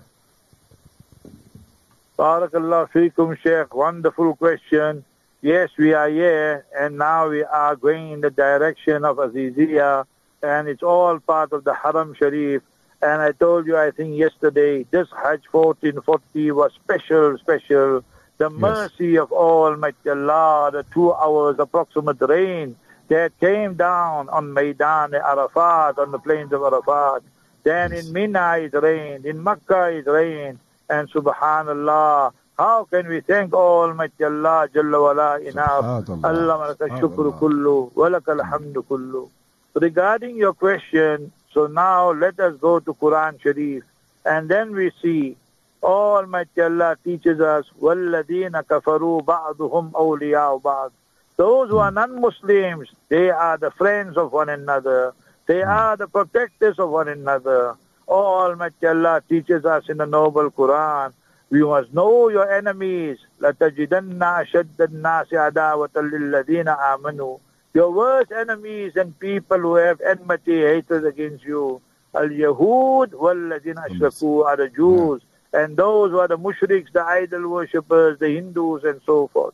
Barakallah 2.18 2.92
feekum, 2.92 3.36
Sheikh. 3.40 3.74
Wonderful 3.74 4.36
question. 4.36 5.04
Yes, 5.42 5.72
we 5.80 5.94
are 5.94 6.08
here, 6.10 6.66
and 6.78 7.00
now 7.00 7.30
we 7.30 7.44
are 7.44 7.76
going 7.76 8.12
in 8.12 8.22
the 8.22 8.30
direction 8.30 9.04
of 9.04 9.18
Azizia, 9.18 10.06
and 10.44 10.68
it's 10.68 10.84
all 10.84 11.20
part 11.20 11.52
of 11.54 11.64
the 11.64 11.74
Haram 11.74 12.14
Sharif. 12.14 12.62
And 13.02 13.20
I 13.20 13.32
told 13.32 13.66
you, 13.66 13.76
I 13.76 13.90
think 13.90 14.16
yesterday, 14.16 14.86
this 14.92 15.08
Hajj 15.10 15.42
1440 15.50 16.52
was 16.52 16.72
special, 16.74 17.40
special. 17.40 18.04
The 18.42 18.50
mercy 18.50 19.18
of 19.18 19.32
Almighty 19.32 20.10
Allah, 20.10 20.72
the 20.74 20.84
two 20.92 21.14
hours 21.14 21.60
approximate 21.60 22.18
rain 22.22 22.76
that 23.08 23.40
came 23.40 23.76
down 23.76 24.30
on 24.30 24.52
Maidan 24.52 25.14
Arafat, 25.14 26.00
on 26.00 26.10
the 26.10 26.18
plains 26.18 26.52
of 26.52 26.64
Arafat. 26.64 27.22
Then 27.62 27.94
in 27.94 28.12
Mina 28.12 28.58
it 28.58 28.74
rained, 28.74 29.28
in 29.28 29.44
Makkah 29.44 29.92
it 29.94 30.08
rained, 30.08 30.58
and 30.90 31.08
Subhanallah, 31.12 32.34
how 32.58 32.86
can 32.86 33.08
we 33.10 33.20
thank 33.20 33.54
Almighty 33.54 34.24
Allah 34.24 34.68
Jalla 34.74 35.00
wala 35.04 35.40
enough? 35.40 36.10
Allah 36.26 36.76
shukru 36.98 37.38
kullu, 37.38 37.92
walaka 37.94 38.34
alhamdu 38.40 38.84
kullu. 38.90 39.30
Regarding 39.76 40.36
your 40.36 40.54
question, 40.54 41.32
so 41.54 41.68
now 41.68 42.12
let 42.12 42.40
us 42.40 42.58
go 42.60 42.80
to 42.80 42.92
Quran 42.96 43.40
Sharif, 43.40 43.84
and 44.26 44.50
then 44.50 44.74
we 44.74 44.92
see 45.00 45.38
Almighty 45.83 46.63
Allah 46.63 46.97
teaches 47.05 47.41
us, 47.41 47.65
وَالَّذِينَ 47.81 48.61
كَفَرُوا 48.63 49.23
بَعْضُهُمْ 49.23 49.93
أَوْلِيَاءُ 49.93 50.63
بَعْض 50.63 50.91
Those 51.37 51.69
who 51.69 51.79
are 51.79 51.91
non-Muslims, 51.91 52.89
they 53.09 53.31
are 53.31 53.57
the 53.57 53.71
friends 53.71 54.17
of 54.17 54.33
one 54.33 54.49
another. 54.49 55.15
They 55.47 55.63
are 55.63 55.97
the 55.97 56.09
protectors 56.09 56.79
of 56.79 56.91
one 56.91 57.09
another. 57.09 57.77
Almighty 58.09 58.87
Allah 58.87 59.23
teaches 59.29 59.65
us 59.65 59.89
in 59.89 59.99
the 59.99 60.07
noble 60.07 60.51
Quran, 60.51 61.13
we 61.51 61.63
must 61.63 61.95
know 61.95 62.29
your 62.29 62.51
enemies. 62.51 63.19
لَتَجِدَنَّ 63.41 64.19
أَشَدَّ 64.19 64.81
النَّاسِ 64.81 65.33
عَدَاوَةً 65.33 65.95
لِلَّذِينَ 65.95 66.67
آمَنُوا 66.67 67.41
Your 67.75 67.93
worst 67.93 68.33
enemies 68.33 68.97
and 68.97 69.17
people 69.21 69.59
who 69.59 69.75
have 69.77 70.01
enmity, 70.01 70.63
hatred 70.63 71.07
against 71.07 71.45
you. 71.45 71.81
Al-Yahud 72.15 73.11
وَالَّذِينَ 73.11 73.77
أَشْرَكُوا 73.77 74.45
are 74.47 74.57
the 74.57 74.69
Jews. 74.71 75.23
And 75.54 75.76
those 75.76 76.12
were 76.12 76.28
the 76.28 76.38
mushriks, 76.38 76.92
the 76.92 77.04
idol 77.04 77.48
worshippers, 77.50 78.20
the 78.20 78.30
Hindus 78.30 78.84
and 78.84 79.02
so 79.06 79.28
forth. 79.28 79.54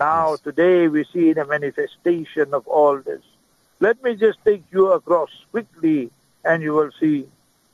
Now 0.00 0.30
Yes. 0.32 0.40
today 0.40 0.88
we 0.88 1.04
see 1.04 1.32
the 1.32 1.44
manifestation 1.44 2.54
of 2.54 2.66
all 2.66 2.98
this. 2.98 3.22
Let 3.80 4.02
me 4.02 4.14
just 4.16 4.38
take 4.44 4.64
you 4.72 4.92
across 4.92 5.30
quickly 5.50 6.10
and 6.44 6.62
you 6.62 6.72
will 6.72 6.90
see. 6.98 7.28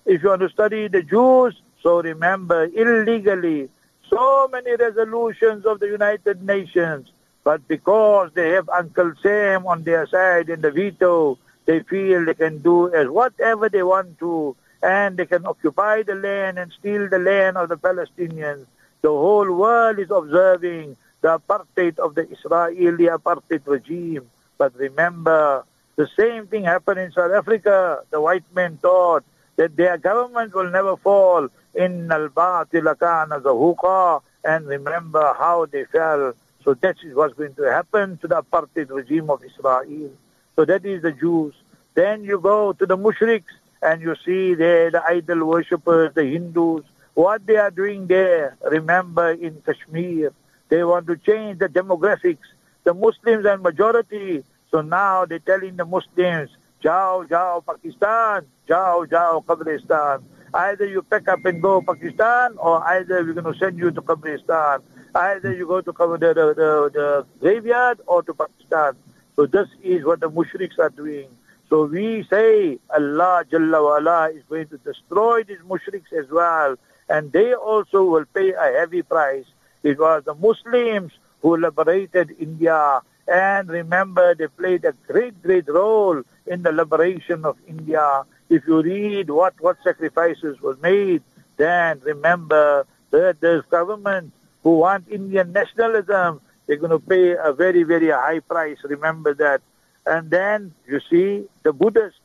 If 0.04 0.22
you 0.22 0.30
want 0.30 0.40
to 0.42 0.48
study 0.48 0.88
the 0.88 1.02
Jews, 1.02 1.60
so 1.82 2.02
remember 2.02 2.64
illegally 2.64 3.70
so 4.08 4.48
many 4.48 4.74
resolutions 4.74 5.64
of 5.64 5.78
the 5.80 5.86
United 5.86 6.42
Nations, 6.44 7.08
but 7.44 7.66
because 7.68 8.32
they 8.34 8.50
have 8.50 8.68
Uncle 8.68 9.12
Sam 9.22 9.66
on 9.66 9.84
their 9.84 10.06
side 10.06 10.50
in 10.50 10.60
the 10.60 10.70
veto, 10.72 11.38
they 11.64 11.80
feel 11.80 12.24
they 12.24 12.34
can 12.34 12.58
do 12.58 12.92
as 12.92 13.08
whatever 13.08 13.68
they 13.68 13.82
want 13.84 14.18
to, 14.18 14.56
and 14.82 15.16
they 15.16 15.26
can 15.26 15.46
occupy 15.46 16.02
the 16.02 16.14
land 16.14 16.58
and 16.58 16.72
steal 16.72 17.08
the 17.08 17.18
land 17.18 17.56
of 17.56 17.68
the 17.68 17.76
Palestinians. 17.76 18.66
The 19.02 19.08
whole 19.08 19.50
world 19.52 19.98
is 19.98 20.10
observing 20.10 20.96
the 21.20 21.38
apartheid 21.38 21.98
of 21.98 22.14
the 22.14 22.28
Israeli 22.30 23.06
apartheid 23.06 23.62
regime. 23.66 24.30
But 24.58 24.74
remember, 24.76 25.64
the 25.96 26.08
same 26.18 26.46
thing 26.46 26.64
happened 26.64 27.00
in 27.00 27.12
South 27.12 27.32
Africa. 27.32 28.04
The 28.10 28.20
white 28.20 28.44
men 28.54 28.78
thought 28.78 29.24
that 29.56 29.76
their 29.76 29.98
government 29.98 30.54
will 30.54 30.70
never 30.70 30.96
fall. 30.96 31.48
In 31.74 32.10
al-batil 32.10 32.98
kana 32.98 33.40
zahuqa. 33.40 34.22
And 34.44 34.66
remember 34.66 35.34
how 35.38 35.66
they 35.66 35.84
fell. 35.84 36.34
So 36.64 36.74
that 36.74 36.96
is 37.04 37.14
what's 37.14 37.34
going 37.34 37.54
to 37.54 37.70
happen 37.70 38.18
to 38.18 38.28
the 38.28 38.42
apartheid 38.42 38.90
regime 38.90 39.30
of 39.30 39.42
Israel. 39.44 40.10
So 40.56 40.64
that 40.64 40.84
is 40.84 41.02
the 41.02 41.12
Jews. 41.12 41.54
Then 41.94 42.24
you 42.24 42.38
go 42.38 42.72
to 42.72 42.86
the 42.86 42.96
mushriks 42.96 43.52
and 43.82 44.02
you 44.02 44.14
see 44.24 44.54
there 44.54 44.90
the 44.90 45.02
idol 45.04 45.44
worshippers, 45.46 46.14
the 46.14 46.24
Hindus, 46.24 46.84
what 47.14 47.46
they 47.46 47.56
are 47.56 47.70
doing 47.70 48.06
there. 48.06 48.56
Remember 48.62 49.30
in 49.32 49.62
Kashmir, 49.64 50.32
they 50.68 50.84
want 50.84 51.06
to 51.08 51.16
change 51.16 51.58
the 51.58 51.68
demographics. 51.68 52.48
The 52.84 52.94
Muslims 52.94 53.46
are 53.46 53.58
majority. 53.58 54.44
So 54.70 54.80
now 54.80 55.24
they're 55.24 55.40
telling 55.40 55.76
the 55.76 55.84
Muslims, 55.84 56.50
Jao, 56.82 57.24
Jao, 57.28 57.62
Pakistan, 57.66 58.46
Jao, 58.68 59.04
Jao, 59.04 59.44
Kabristan. 59.46 60.22
Either 60.52 60.86
you 60.86 61.02
pick 61.02 61.28
up 61.28 61.44
and 61.44 61.62
go 61.62 61.80
Pakistan, 61.82 62.56
or 62.58 62.82
either 62.88 63.24
we're 63.24 63.34
going 63.34 63.52
to 63.52 63.58
send 63.58 63.78
you 63.78 63.90
to 63.90 64.02
Kabristan. 64.02 64.82
Either 65.14 65.52
you 65.54 65.66
go 65.66 65.80
to 65.80 65.92
the, 65.92 66.18
the, 66.18 66.34
the, 66.34 66.90
the 66.92 67.26
graveyard 67.40 68.00
or 68.06 68.22
to 68.22 68.34
Pakistan. 68.34 68.94
So 69.36 69.46
this 69.46 69.68
is 69.82 70.04
what 70.04 70.20
the 70.20 70.30
mushriks 70.30 70.78
are 70.78 70.90
doing. 70.90 71.28
So 71.70 71.84
we 71.84 72.24
say 72.24 72.80
Allah 72.92 73.44
Jalla 73.48 73.80
wa 74.04 74.24
is 74.26 74.42
going 74.48 74.66
to 74.68 74.78
destroy 74.78 75.44
these 75.44 75.62
mushriks 75.68 76.12
as 76.12 76.28
well. 76.28 76.74
And 77.08 77.30
they 77.30 77.54
also 77.54 78.02
will 78.04 78.24
pay 78.24 78.52
a 78.52 78.78
heavy 78.78 79.02
price. 79.02 79.44
It 79.84 79.98
was 79.98 80.24
the 80.24 80.34
Muslims 80.34 81.12
who 81.42 81.56
liberated 81.56 82.34
India. 82.40 83.02
And 83.28 83.68
remember, 83.68 84.34
they 84.34 84.48
played 84.48 84.84
a 84.84 84.94
great, 85.06 85.40
great 85.42 85.68
role 85.68 86.22
in 86.46 86.62
the 86.64 86.72
liberation 86.72 87.44
of 87.44 87.56
India. 87.68 88.24
If 88.48 88.66
you 88.66 88.82
read 88.82 89.30
what, 89.30 89.54
what 89.60 89.76
sacrifices 89.84 90.60
were 90.60 90.76
made, 90.82 91.22
then 91.56 92.00
remember 92.02 92.84
that 93.12 93.40
there's 93.40 93.64
government 93.66 94.32
who 94.64 94.78
want 94.78 95.08
Indian 95.08 95.52
nationalism. 95.52 96.40
They're 96.66 96.78
going 96.78 96.90
to 96.90 96.98
pay 96.98 97.36
a 97.36 97.52
very, 97.52 97.84
very 97.84 98.10
high 98.10 98.40
price. 98.40 98.78
Remember 98.82 99.34
that. 99.34 99.62
And 100.06 100.30
then 100.30 100.74
you 100.86 101.00
see 101.10 101.44
the 101.62 101.72
Buddhists. 101.72 102.18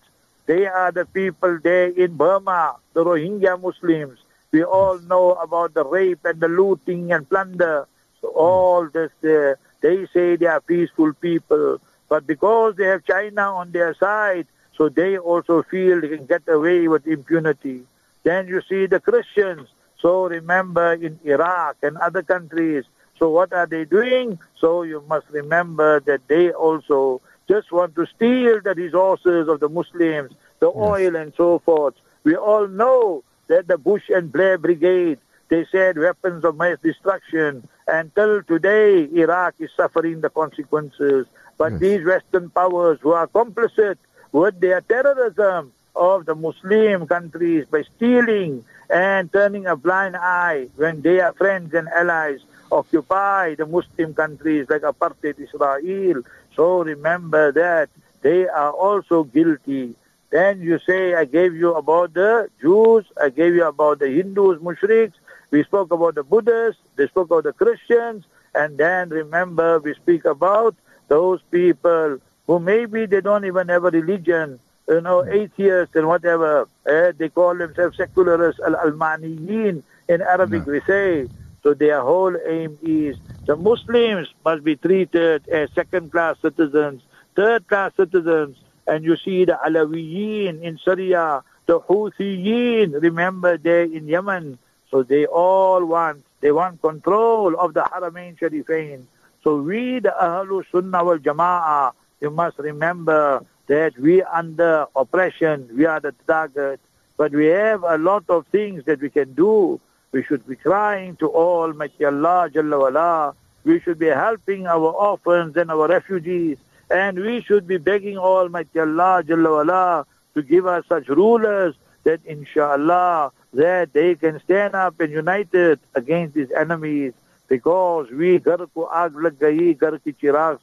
They 0.45 0.67
are 0.67 0.91
the 0.91 1.05
people 1.05 1.59
there 1.61 1.87
in 1.87 2.15
Burma, 2.15 2.75
the 2.93 3.03
Rohingya 3.03 3.59
Muslims. 3.61 4.19
We 4.51 4.63
all 4.63 4.99
know 4.99 5.33
about 5.33 5.73
the 5.73 5.83
rape 5.83 6.23
and 6.23 6.39
the 6.39 6.47
looting 6.47 7.11
and 7.11 7.27
plunder. 7.27 7.87
So 8.21 8.27
all 8.29 8.87
this, 8.87 9.11
they 9.21 10.07
say 10.13 10.35
they 10.35 10.45
are 10.45 10.61
peaceful 10.61 11.13
people. 11.13 11.81
But 12.07 12.27
because 12.27 12.75
they 12.75 12.85
have 12.85 13.03
China 13.03 13.55
on 13.55 13.71
their 13.71 13.95
side, 13.95 14.47
so 14.77 14.89
they 14.89 15.17
also 15.17 15.63
feel 15.63 15.99
they 15.99 16.09
can 16.09 16.25
get 16.25 16.43
away 16.47 16.87
with 16.87 17.07
impunity. 17.07 17.83
Then 18.23 18.47
you 18.47 18.61
see 18.69 18.85
the 18.85 18.99
Christians. 18.99 19.67
So 19.99 20.27
remember 20.27 20.93
in 20.93 21.19
Iraq 21.23 21.77
and 21.81 21.97
other 21.97 22.21
countries. 22.21 22.85
So 23.17 23.29
what 23.29 23.51
are 23.53 23.65
they 23.65 23.85
doing? 23.85 24.39
So 24.59 24.83
you 24.83 25.03
must 25.07 25.27
remember 25.31 26.01
that 26.01 26.27
they 26.27 26.51
also 26.51 27.21
just 27.47 27.71
want 27.71 27.95
to 27.95 28.05
steal 28.15 28.61
the 28.61 28.73
resources 28.75 29.47
of 29.47 29.59
the 29.59 29.69
Muslims, 29.69 30.31
the 30.59 30.67
yes. 30.67 30.75
oil 30.75 31.15
and 31.15 31.33
so 31.35 31.59
forth. 31.59 31.95
We 32.23 32.35
all 32.35 32.67
know 32.67 33.23
that 33.47 33.67
the 33.67 33.77
Bush 33.77 34.09
and 34.09 34.31
Blair 34.31 34.57
brigade, 34.57 35.19
they 35.49 35.65
said 35.71 35.97
weapons 35.97 36.43
of 36.43 36.57
mass 36.57 36.77
destruction. 36.81 37.67
Until 37.87 38.41
today, 38.43 39.07
Iraq 39.13 39.55
is 39.59 39.69
suffering 39.77 40.21
the 40.21 40.29
consequences. 40.29 41.27
But 41.57 41.73
yes. 41.73 41.81
these 41.81 42.05
Western 42.05 42.49
powers 42.49 42.99
who 43.01 43.11
are 43.11 43.27
complicit 43.27 43.97
with 44.31 44.59
their 44.59 44.81
terrorism 44.81 45.71
of 45.95 46.25
the 46.25 46.35
Muslim 46.35 47.07
countries 47.07 47.65
by 47.71 47.83
stealing 47.95 48.65
and 48.89 49.31
turning 49.31 49.65
a 49.65 49.75
blind 49.75 50.15
eye 50.17 50.67
when 50.75 51.01
their 51.01 51.31
friends 51.33 51.73
and 51.73 51.87
allies 51.89 52.39
occupy 52.71 53.55
the 53.55 53.65
Muslim 53.65 54.13
countries 54.13 54.67
like 54.69 54.81
apartheid 54.81 55.39
Israel. 55.39 56.23
So 56.55 56.83
remember 56.83 57.51
that 57.51 57.89
they 58.21 58.47
are 58.47 58.71
also 58.71 59.23
guilty. 59.23 59.95
Then 60.31 60.61
you 60.61 60.79
say, 60.79 61.13
I 61.13 61.25
gave 61.25 61.55
you 61.55 61.75
about 61.75 62.13
the 62.13 62.49
Jews, 62.59 63.05
I 63.21 63.29
gave 63.29 63.55
you 63.55 63.65
about 63.65 63.99
the 63.99 64.09
Hindus, 64.09 64.59
mushriks, 64.59 65.13
we 65.51 65.63
spoke 65.63 65.91
about 65.91 66.15
the 66.15 66.23
Buddhists, 66.23 66.81
they 66.95 67.07
spoke 67.07 67.27
about 67.27 67.43
the 67.43 67.53
Christians, 67.53 68.25
and 68.53 68.77
then 68.77 69.09
remember 69.09 69.79
we 69.79 69.93
speak 69.93 70.25
about 70.25 70.75
those 71.07 71.39
people 71.51 72.17
who 72.47 72.59
maybe 72.59 73.05
they 73.05 73.21
don't 73.21 73.45
even 73.45 73.69
have 73.69 73.85
a 73.85 73.91
religion, 73.91 74.59
you 74.87 75.01
know, 75.01 75.25
atheists 75.25 75.95
and 75.95 76.07
whatever. 76.07 76.67
Eh, 76.87 77.11
they 77.17 77.29
call 77.29 77.55
themselves 77.55 77.97
secularists, 77.97 78.59
al-Almaniyin 78.65 79.83
in 80.09 80.21
Arabic 80.21 80.65
we 80.65 80.81
say. 80.81 81.27
So 81.63 81.73
their 81.73 82.01
whole 82.01 82.35
aim 82.45 82.77
is 82.83 83.17
the 83.45 83.55
Muslims 83.55 84.27
must 84.43 84.63
be 84.63 84.75
treated 84.75 85.47
as 85.49 85.69
second-class 85.73 86.37
citizens, 86.41 87.03
third-class 87.35 87.91
citizens, 87.95 88.57
and 88.87 89.03
you 89.03 89.15
see 89.17 89.45
the 89.45 89.57
Alawiyin 89.65 90.61
in 90.61 90.77
Syria, 90.77 91.43
the 91.65 91.79
Houthiyin, 91.79 93.01
remember 93.01 93.57
they 93.57 93.83
in 93.83 94.07
Yemen. 94.07 94.57
So 94.91 95.03
they 95.03 95.25
all 95.25 95.83
want, 95.85 96.23
they 96.41 96.51
want 96.51 96.81
control 96.81 97.59
of 97.59 97.73
the 97.73 97.81
Haramain 97.81 98.37
Sharifain. 98.37 99.05
So 99.43 99.57
we, 99.57 99.99
the 99.99 100.13
Ahlul 100.21 100.63
Sunnah 100.71 101.03
wal 101.03 101.17
Jama'ah, 101.17 101.93
you 102.21 102.31
must 102.31 102.57
remember 102.59 103.43
that 103.67 103.97
we 103.99 104.21
under 104.23 104.85
oppression, 104.95 105.69
we 105.75 105.85
are 105.85 105.99
the 105.99 106.13
target, 106.27 106.79
but 107.17 107.31
we 107.31 107.47
have 107.47 107.83
a 107.83 107.97
lot 107.97 108.23
of 108.29 108.45
things 108.47 108.83
that 108.85 109.01
we 109.01 109.09
can 109.09 109.33
do. 109.33 109.79
We 110.15 110.23
should 110.23 110.47
be 110.47 110.55
crying 110.55 111.17
to 111.17 111.27
Almighty 111.29 112.05
Allah 112.05 112.49
Jalla 112.49 112.79
wala. 112.79 113.35
We 113.65 113.81
should 113.81 113.99
be 113.99 114.07
helping 114.07 114.65
our 114.65 114.89
orphans 115.07 115.57
and 115.57 115.69
our 115.69 115.89
refugees. 115.89 116.57
And 116.89 117.19
we 117.19 117.41
should 117.41 117.67
be 117.67 117.75
begging 117.75 118.17
Almighty 118.17 118.79
Allah 118.79 119.23
Jalla 119.27 119.51
wala 119.57 120.05
to 120.33 120.41
give 120.41 120.67
us 120.67 120.85
such 120.87 121.09
rulers 121.09 121.75
that 122.05 122.21
inshallah 122.23 123.33
that 123.55 123.91
they 123.91 124.15
can 124.15 124.39
stand 124.39 124.73
up 124.73 125.01
and 125.01 125.11
united 125.11 125.81
against 125.95 126.33
these 126.35 126.51
enemies 126.51 127.11
because 127.49 128.09
we 128.09 128.39
ghar 128.39 128.59
ko 128.73 128.87
aag 129.03 129.21
lag 129.21 129.37
gayi 129.37 129.77
ghar 129.77 129.99
ki 129.99 130.15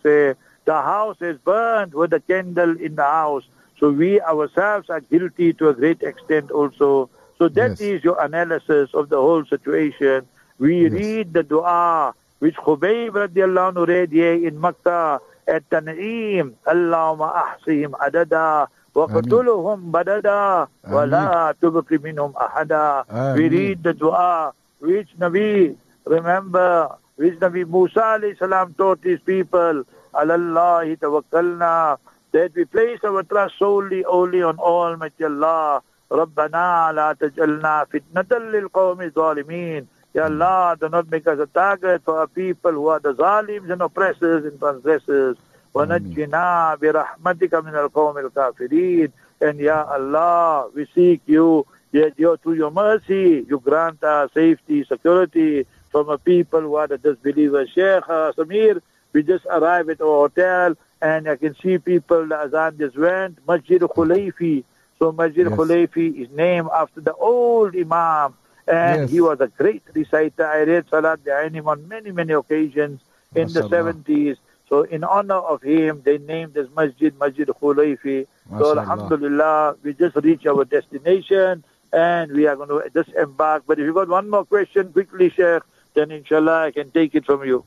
se 0.03 0.35
the 0.65 0.79
house 0.91 1.21
is 1.21 1.37
burned 1.39 1.93
with 1.93 2.13
a 2.15 2.21
candle 2.21 2.79
in 2.81 2.95
the 2.95 3.09
house 3.21 3.45
so 3.79 3.91
we 3.91 4.19
ourselves 4.21 4.89
are 4.89 5.01
guilty 5.01 5.53
to 5.53 5.69
a 5.69 5.75
great 5.75 6.03
extent 6.03 6.51
also 6.51 7.11
so 7.42 7.48
that 7.50 7.80
yes. 7.80 7.82
is 7.82 8.04
your 8.04 8.20
analysis 8.22 8.90
of 8.94 9.10
the 9.10 9.18
whole 9.18 9.46
situation 9.46 10.26
we 10.60 10.84
yes. 10.84 10.92
read 10.92 11.34
the 11.34 11.44
dua 11.44 12.14
which 12.40 12.56
Khubayb 12.56 13.12
radiallahu 13.12 13.74
anhu 13.74 13.88
read 13.88 14.12
here 14.12 14.34
in 14.48 14.60
Makkah 14.60 15.20
at 15.48 15.70
Tan'im 15.70 16.54
Allahumma 16.66 17.34
ahsihim 17.46 17.92
adada 18.00 18.68
وقتلهم 18.98 19.92
بددا 19.92 20.68
ولا 20.90 21.56
تبق 21.62 21.90
منهم 21.92 22.34
أحدا 22.34 23.06
We 23.38 23.50
read 23.50 23.84
the 23.84 23.94
dua 23.94 24.54
which 24.80 25.10
Nabi, 25.20 25.76
remember, 26.06 26.90
which 27.16 27.36
Nabi 27.36 27.68
Musa 27.70 28.18
alayhi 28.18 28.38
salam 28.38 28.74
taught 28.74 29.00
his 29.04 29.20
people, 29.22 29.84
Allah 30.14 30.82
tawakkalna, 30.98 31.98
that 32.32 32.56
we 32.56 32.66
place 32.66 33.00
our 33.04 33.24
trust 33.24 33.56
solely 33.60 34.04
only 34.06 34.42
on 34.42 34.58
Almighty 34.58 35.26
Allah. 35.26 35.82
ربنا 36.12 36.92
لا 36.96 37.14
تجعلنا 37.20 37.86
فتنة 37.86 38.38
للقوم 38.38 39.02
الظالمين 39.02 39.88
Ya 40.16 40.26
Allah, 40.26 40.76
do 40.80 40.90
not 40.90 41.12
make 41.12 41.28
us 41.28 41.38
a 41.38 41.46
target 41.46 42.02
for 42.04 42.24
a 42.24 42.28
people 42.28 42.72
who 42.72 42.88
are 42.88 43.00
the 43.00 43.14
zalims 43.14 43.70
and 43.70 43.82
oppressors 43.82 44.46
and 44.46 44.60
transgressors. 44.60 45.38
ونجنا 45.74 46.78
برحمتك 46.82 47.54
من 47.54 47.76
القوم 47.76 48.18
الكافرين 48.18 49.12
and 49.42 49.60
Ya 49.60 49.84
Allah 49.84 50.70
we 50.74 50.88
seek 50.96 51.22
you 51.28 51.68
yet 51.92 52.14
you, 52.18 52.38
through 52.38 52.54
your 52.54 52.72
mercy 52.72 53.46
you 53.48 53.60
grant 53.60 54.04
us 54.04 54.32
safety 54.34 54.84
security 54.86 55.68
from 55.92 56.10
a 56.10 56.18
people 56.18 56.62
who 56.62 56.76
are 56.76 56.88
the 56.88 56.98
disbelievers 56.98 57.70
Sheikh 57.76 58.10
uh, 58.10 58.32
Samir 58.32 58.82
we 59.14 59.22
just 59.22 59.46
arrived 59.46 59.90
at 59.92 60.02
our 60.02 60.28
hotel 60.28 60.76
and 61.02 61.30
I 61.30 61.36
can 61.36 61.56
see 61.62 61.78
people 61.78 62.26
the 62.26 62.38
azan 62.40 62.80
just 62.80 62.98
went 62.98 63.38
Masjid 63.48 63.82
Khulayfi 63.82 64.64
so 65.03 65.11
Masjid 65.11 65.47
yes. 65.49 65.59
Khulayfi 65.59 66.07
is 66.23 66.31
named 66.31 66.69
after 66.73 67.01
the 67.01 67.15
old 67.15 67.75
Imam 67.75 68.35
and 68.69 69.03
yes. 69.03 69.11
he 69.11 69.21
was 69.21 69.41
a 69.41 69.49
great 69.49 69.83
reciter 69.95 70.47
I 70.47 70.63
read 70.63 70.85
Salat 70.89 71.25
behind 71.25 71.57
him 71.57 71.67
on 71.67 71.89
many 71.89 72.13
many 72.13 72.33
occasions 72.33 73.01
in 73.35 73.49
the 73.53 73.63
70s 73.63 74.37
so 74.73 74.85
in 74.85 75.05
honor 75.05 75.37
of 75.37 75.61
him, 75.61 76.01
they 76.03 76.17
named 76.17 76.55
this 76.55 76.67
masjid 76.75 77.13
Masjid 77.19 77.47
Khulayfi. 77.47 78.27
So 78.59 78.79
Alhamdulillah, 78.79 79.77
we 79.83 79.93
just 79.93 80.17
reached 80.17 80.47
our 80.47 80.65
destination 80.65 81.63
and 81.93 82.33
we 82.33 82.47
are 82.47 82.57
going 82.57 82.71
to 82.71 82.89
disembark. 82.89 83.65
But 83.67 83.79
if 83.79 83.85
you 83.85 83.93
got 83.93 84.09
one 84.09 84.31
more 84.31 84.47
question 84.47 84.91
quickly, 84.95 85.29
Sheikh, 85.29 85.63
then 85.93 86.11
inshallah 86.11 86.69
I 86.69 86.71
can 86.71 86.91
take 86.91 87.15
it 87.15 87.27
from 87.27 87.45
you. 87.45 87.67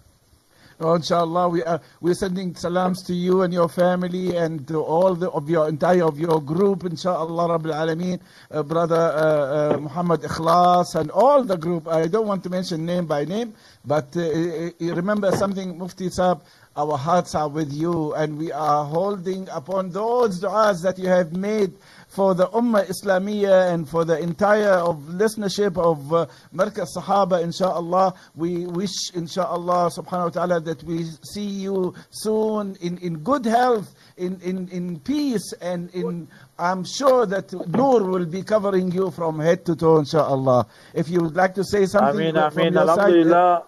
Oh, 0.77 0.95
inshallah, 0.95 1.47
we 1.47 1.63
are 1.63 1.79
we're 2.01 2.13
sending 2.13 2.53
salams 2.53 3.01
to 3.03 3.13
you 3.13 3.43
and 3.43 3.53
your 3.53 3.69
family 3.69 4.35
and 4.35 4.67
to 4.67 4.83
all 4.83 5.15
the, 5.15 5.29
of 5.31 5.49
your 5.49 5.69
entire 5.69 6.03
of 6.03 6.19
your 6.19 6.41
group, 6.41 6.83
inshallah, 6.83 7.57
Rabbil 7.57 7.73
Alameen, 7.73 8.19
uh, 8.51 8.61
brother 8.61 8.93
uh, 8.93 9.75
uh, 9.75 9.79
Muhammad 9.79 10.19
Ikhlas 10.23 10.99
and 10.99 11.09
all 11.11 11.45
the 11.45 11.55
group. 11.55 11.87
I 11.87 12.07
don't 12.07 12.27
want 12.27 12.43
to 12.43 12.49
mention 12.49 12.85
name 12.85 13.05
by 13.05 13.23
name, 13.23 13.53
but 13.85 14.17
uh, 14.17 14.23
uh, 14.23 14.71
remember 14.81 15.31
something, 15.31 15.77
Mufti 15.77 16.09
Saab. 16.09 16.41
Our 16.75 16.97
hearts 16.97 17.35
are 17.35 17.47
with 17.47 17.71
you, 17.71 18.13
and 18.15 18.37
we 18.37 18.51
are 18.51 18.83
holding 18.83 19.47
upon 19.47 19.91
those 19.91 20.41
du'as 20.41 20.81
that 20.83 20.99
you 20.99 21.07
have 21.07 21.31
made 21.31 21.71
for 22.15 22.33
the 22.33 22.47
Ummah 22.47 22.85
Islamiyah 22.87 23.73
and 23.73 23.87
for 23.87 24.05
the 24.05 24.17
entire 24.17 24.79
of 24.79 24.95
listenership 25.09 25.77
of 25.77 26.13
uh, 26.13 26.25
Markaz 26.53 26.87
Sahaba, 26.95 27.43
inshallah. 27.43 28.13
We 28.35 28.65
wish, 28.67 29.11
inshallah, 29.13 29.91
subhanahu 29.91 30.23
wa 30.23 30.29
ta'ala, 30.29 30.61
that 30.61 30.81
we 30.83 31.03
see 31.33 31.43
you 31.43 31.93
soon 32.11 32.77
in, 32.79 32.97
in 32.99 33.17
good 33.19 33.45
health, 33.45 33.93
in, 34.15 34.39
in, 34.39 34.69
in 34.69 34.99
peace, 35.01 35.51
and 35.59 35.89
in, 35.93 36.29
I'm 36.57 36.85
sure 36.85 37.25
that 37.25 37.51
Noor 37.67 38.03
will 38.03 38.25
be 38.25 38.43
covering 38.43 38.91
you 38.93 39.11
from 39.11 39.39
head 39.39 39.65
to 39.65 39.75
toe, 39.75 39.97
inshallah. 39.99 40.67
If 40.93 41.09
you 41.09 41.21
would 41.21 41.35
like 41.35 41.53
to 41.55 41.65
say 41.65 41.85
something 41.85 42.33
Ameen, 42.33 42.37
Ameen. 42.37 42.73
your 42.73 42.87
side. 42.87 42.99
Alhamdulillah. 42.99 43.63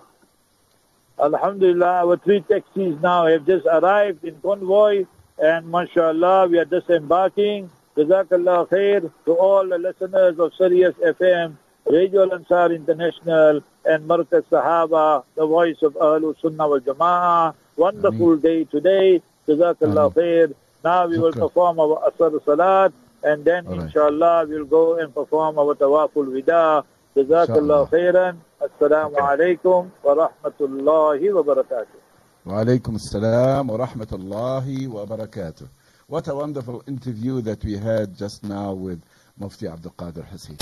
Alhamdulillah, 1.19 2.05
our 2.05 2.17
three 2.17 2.41
taxis 2.41 2.95
now 3.01 3.25
have 3.25 3.45
just 3.45 3.65
arrived 3.65 4.23
in 4.23 4.39
convoy, 4.39 5.05
and 5.37 5.67
mashallah, 5.69 6.47
we 6.47 6.59
are 6.59 6.65
just 6.65 6.89
embarking. 6.89 7.69
Jazakallah 7.96 8.68
khair 8.68 9.10
to 9.26 9.32
all 9.32 9.68
the 9.68 9.78
listeners 9.78 10.38
of 10.38 10.52
Sirius 10.56 10.94
FM, 10.96 11.56
Radio 11.90 12.22
Al 12.22 12.34
Ansar 12.34 12.72
International, 12.72 13.60
and 13.84 14.08
Markaz 14.08 14.44
Sahaba, 14.50 15.24
the 15.34 15.46
voice 15.46 15.76
of 15.82 15.92
Ahlul 15.94 16.34
Sunnah 16.40 16.68
wal 16.68 16.80
Jama'ah. 16.80 17.54
Wonderful 17.76 18.36
day 18.38 18.64
today. 18.64 19.20
Jazakallah 19.48 20.14
khair. 20.14 20.54
Now 20.84 21.06
we 21.06 21.18
will 21.18 21.32
Shukran. 21.32 21.40
perform 21.40 21.80
our 21.80 22.10
Asr 22.10 22.44
Salat, 22.44 22.92
and 23.22 23.44
then 23.44 23.66
All 23.66 23.74
right. 23.76 23.82
inshallah 23.86 24.46
we'll 24.48 24.64
go 24.64 24.98
and 24.98 25.14
perform 25.14 25.58
our 25.58 25.74
Tawaful 25.74 26.26
Wida. 26.26 26.84
Jazakallah 27.16 27.86
Inshallah. 27.86 27.88
khairan. 27.90 28.36
Assalamu 28.60 29.16
alaikum 29.16 29.90
wa 30.02 30.28
rahmatullahi 30.28 31.32
wa 31.32 31.42
barakatuh. 31.42 31.98
وعليكم 32.46 32.94
السلام 32.94 33.70
ورحمة 33.70 34.08
الله 34.12 34.88
وبركاته. 34.88 35.66
what 36.09 36.25
a 36.29 36.33
wonderful 36.33 36.81
interview 36.87 37.41
that 37.41 37.61
we 37.65 37.77
had 37.77 38.17
just 38.17 38.41
now 38.41 38.71
with 38.71 39.01
Mufti 39.37 39.67
Abdul 39.67 39.91
Qadir 39.91 40.25
Hoosen. 40.25 40.57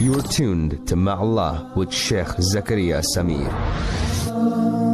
You're 0.00 0.22
tuned 0.22 0.88
to 0.88 0.96
Ma'Allah 0.96 1.76
with 1.76 1.92
Sheikh 1.92 2.26
Zakaria 2.52 3.00
Samir. 3.14 4.91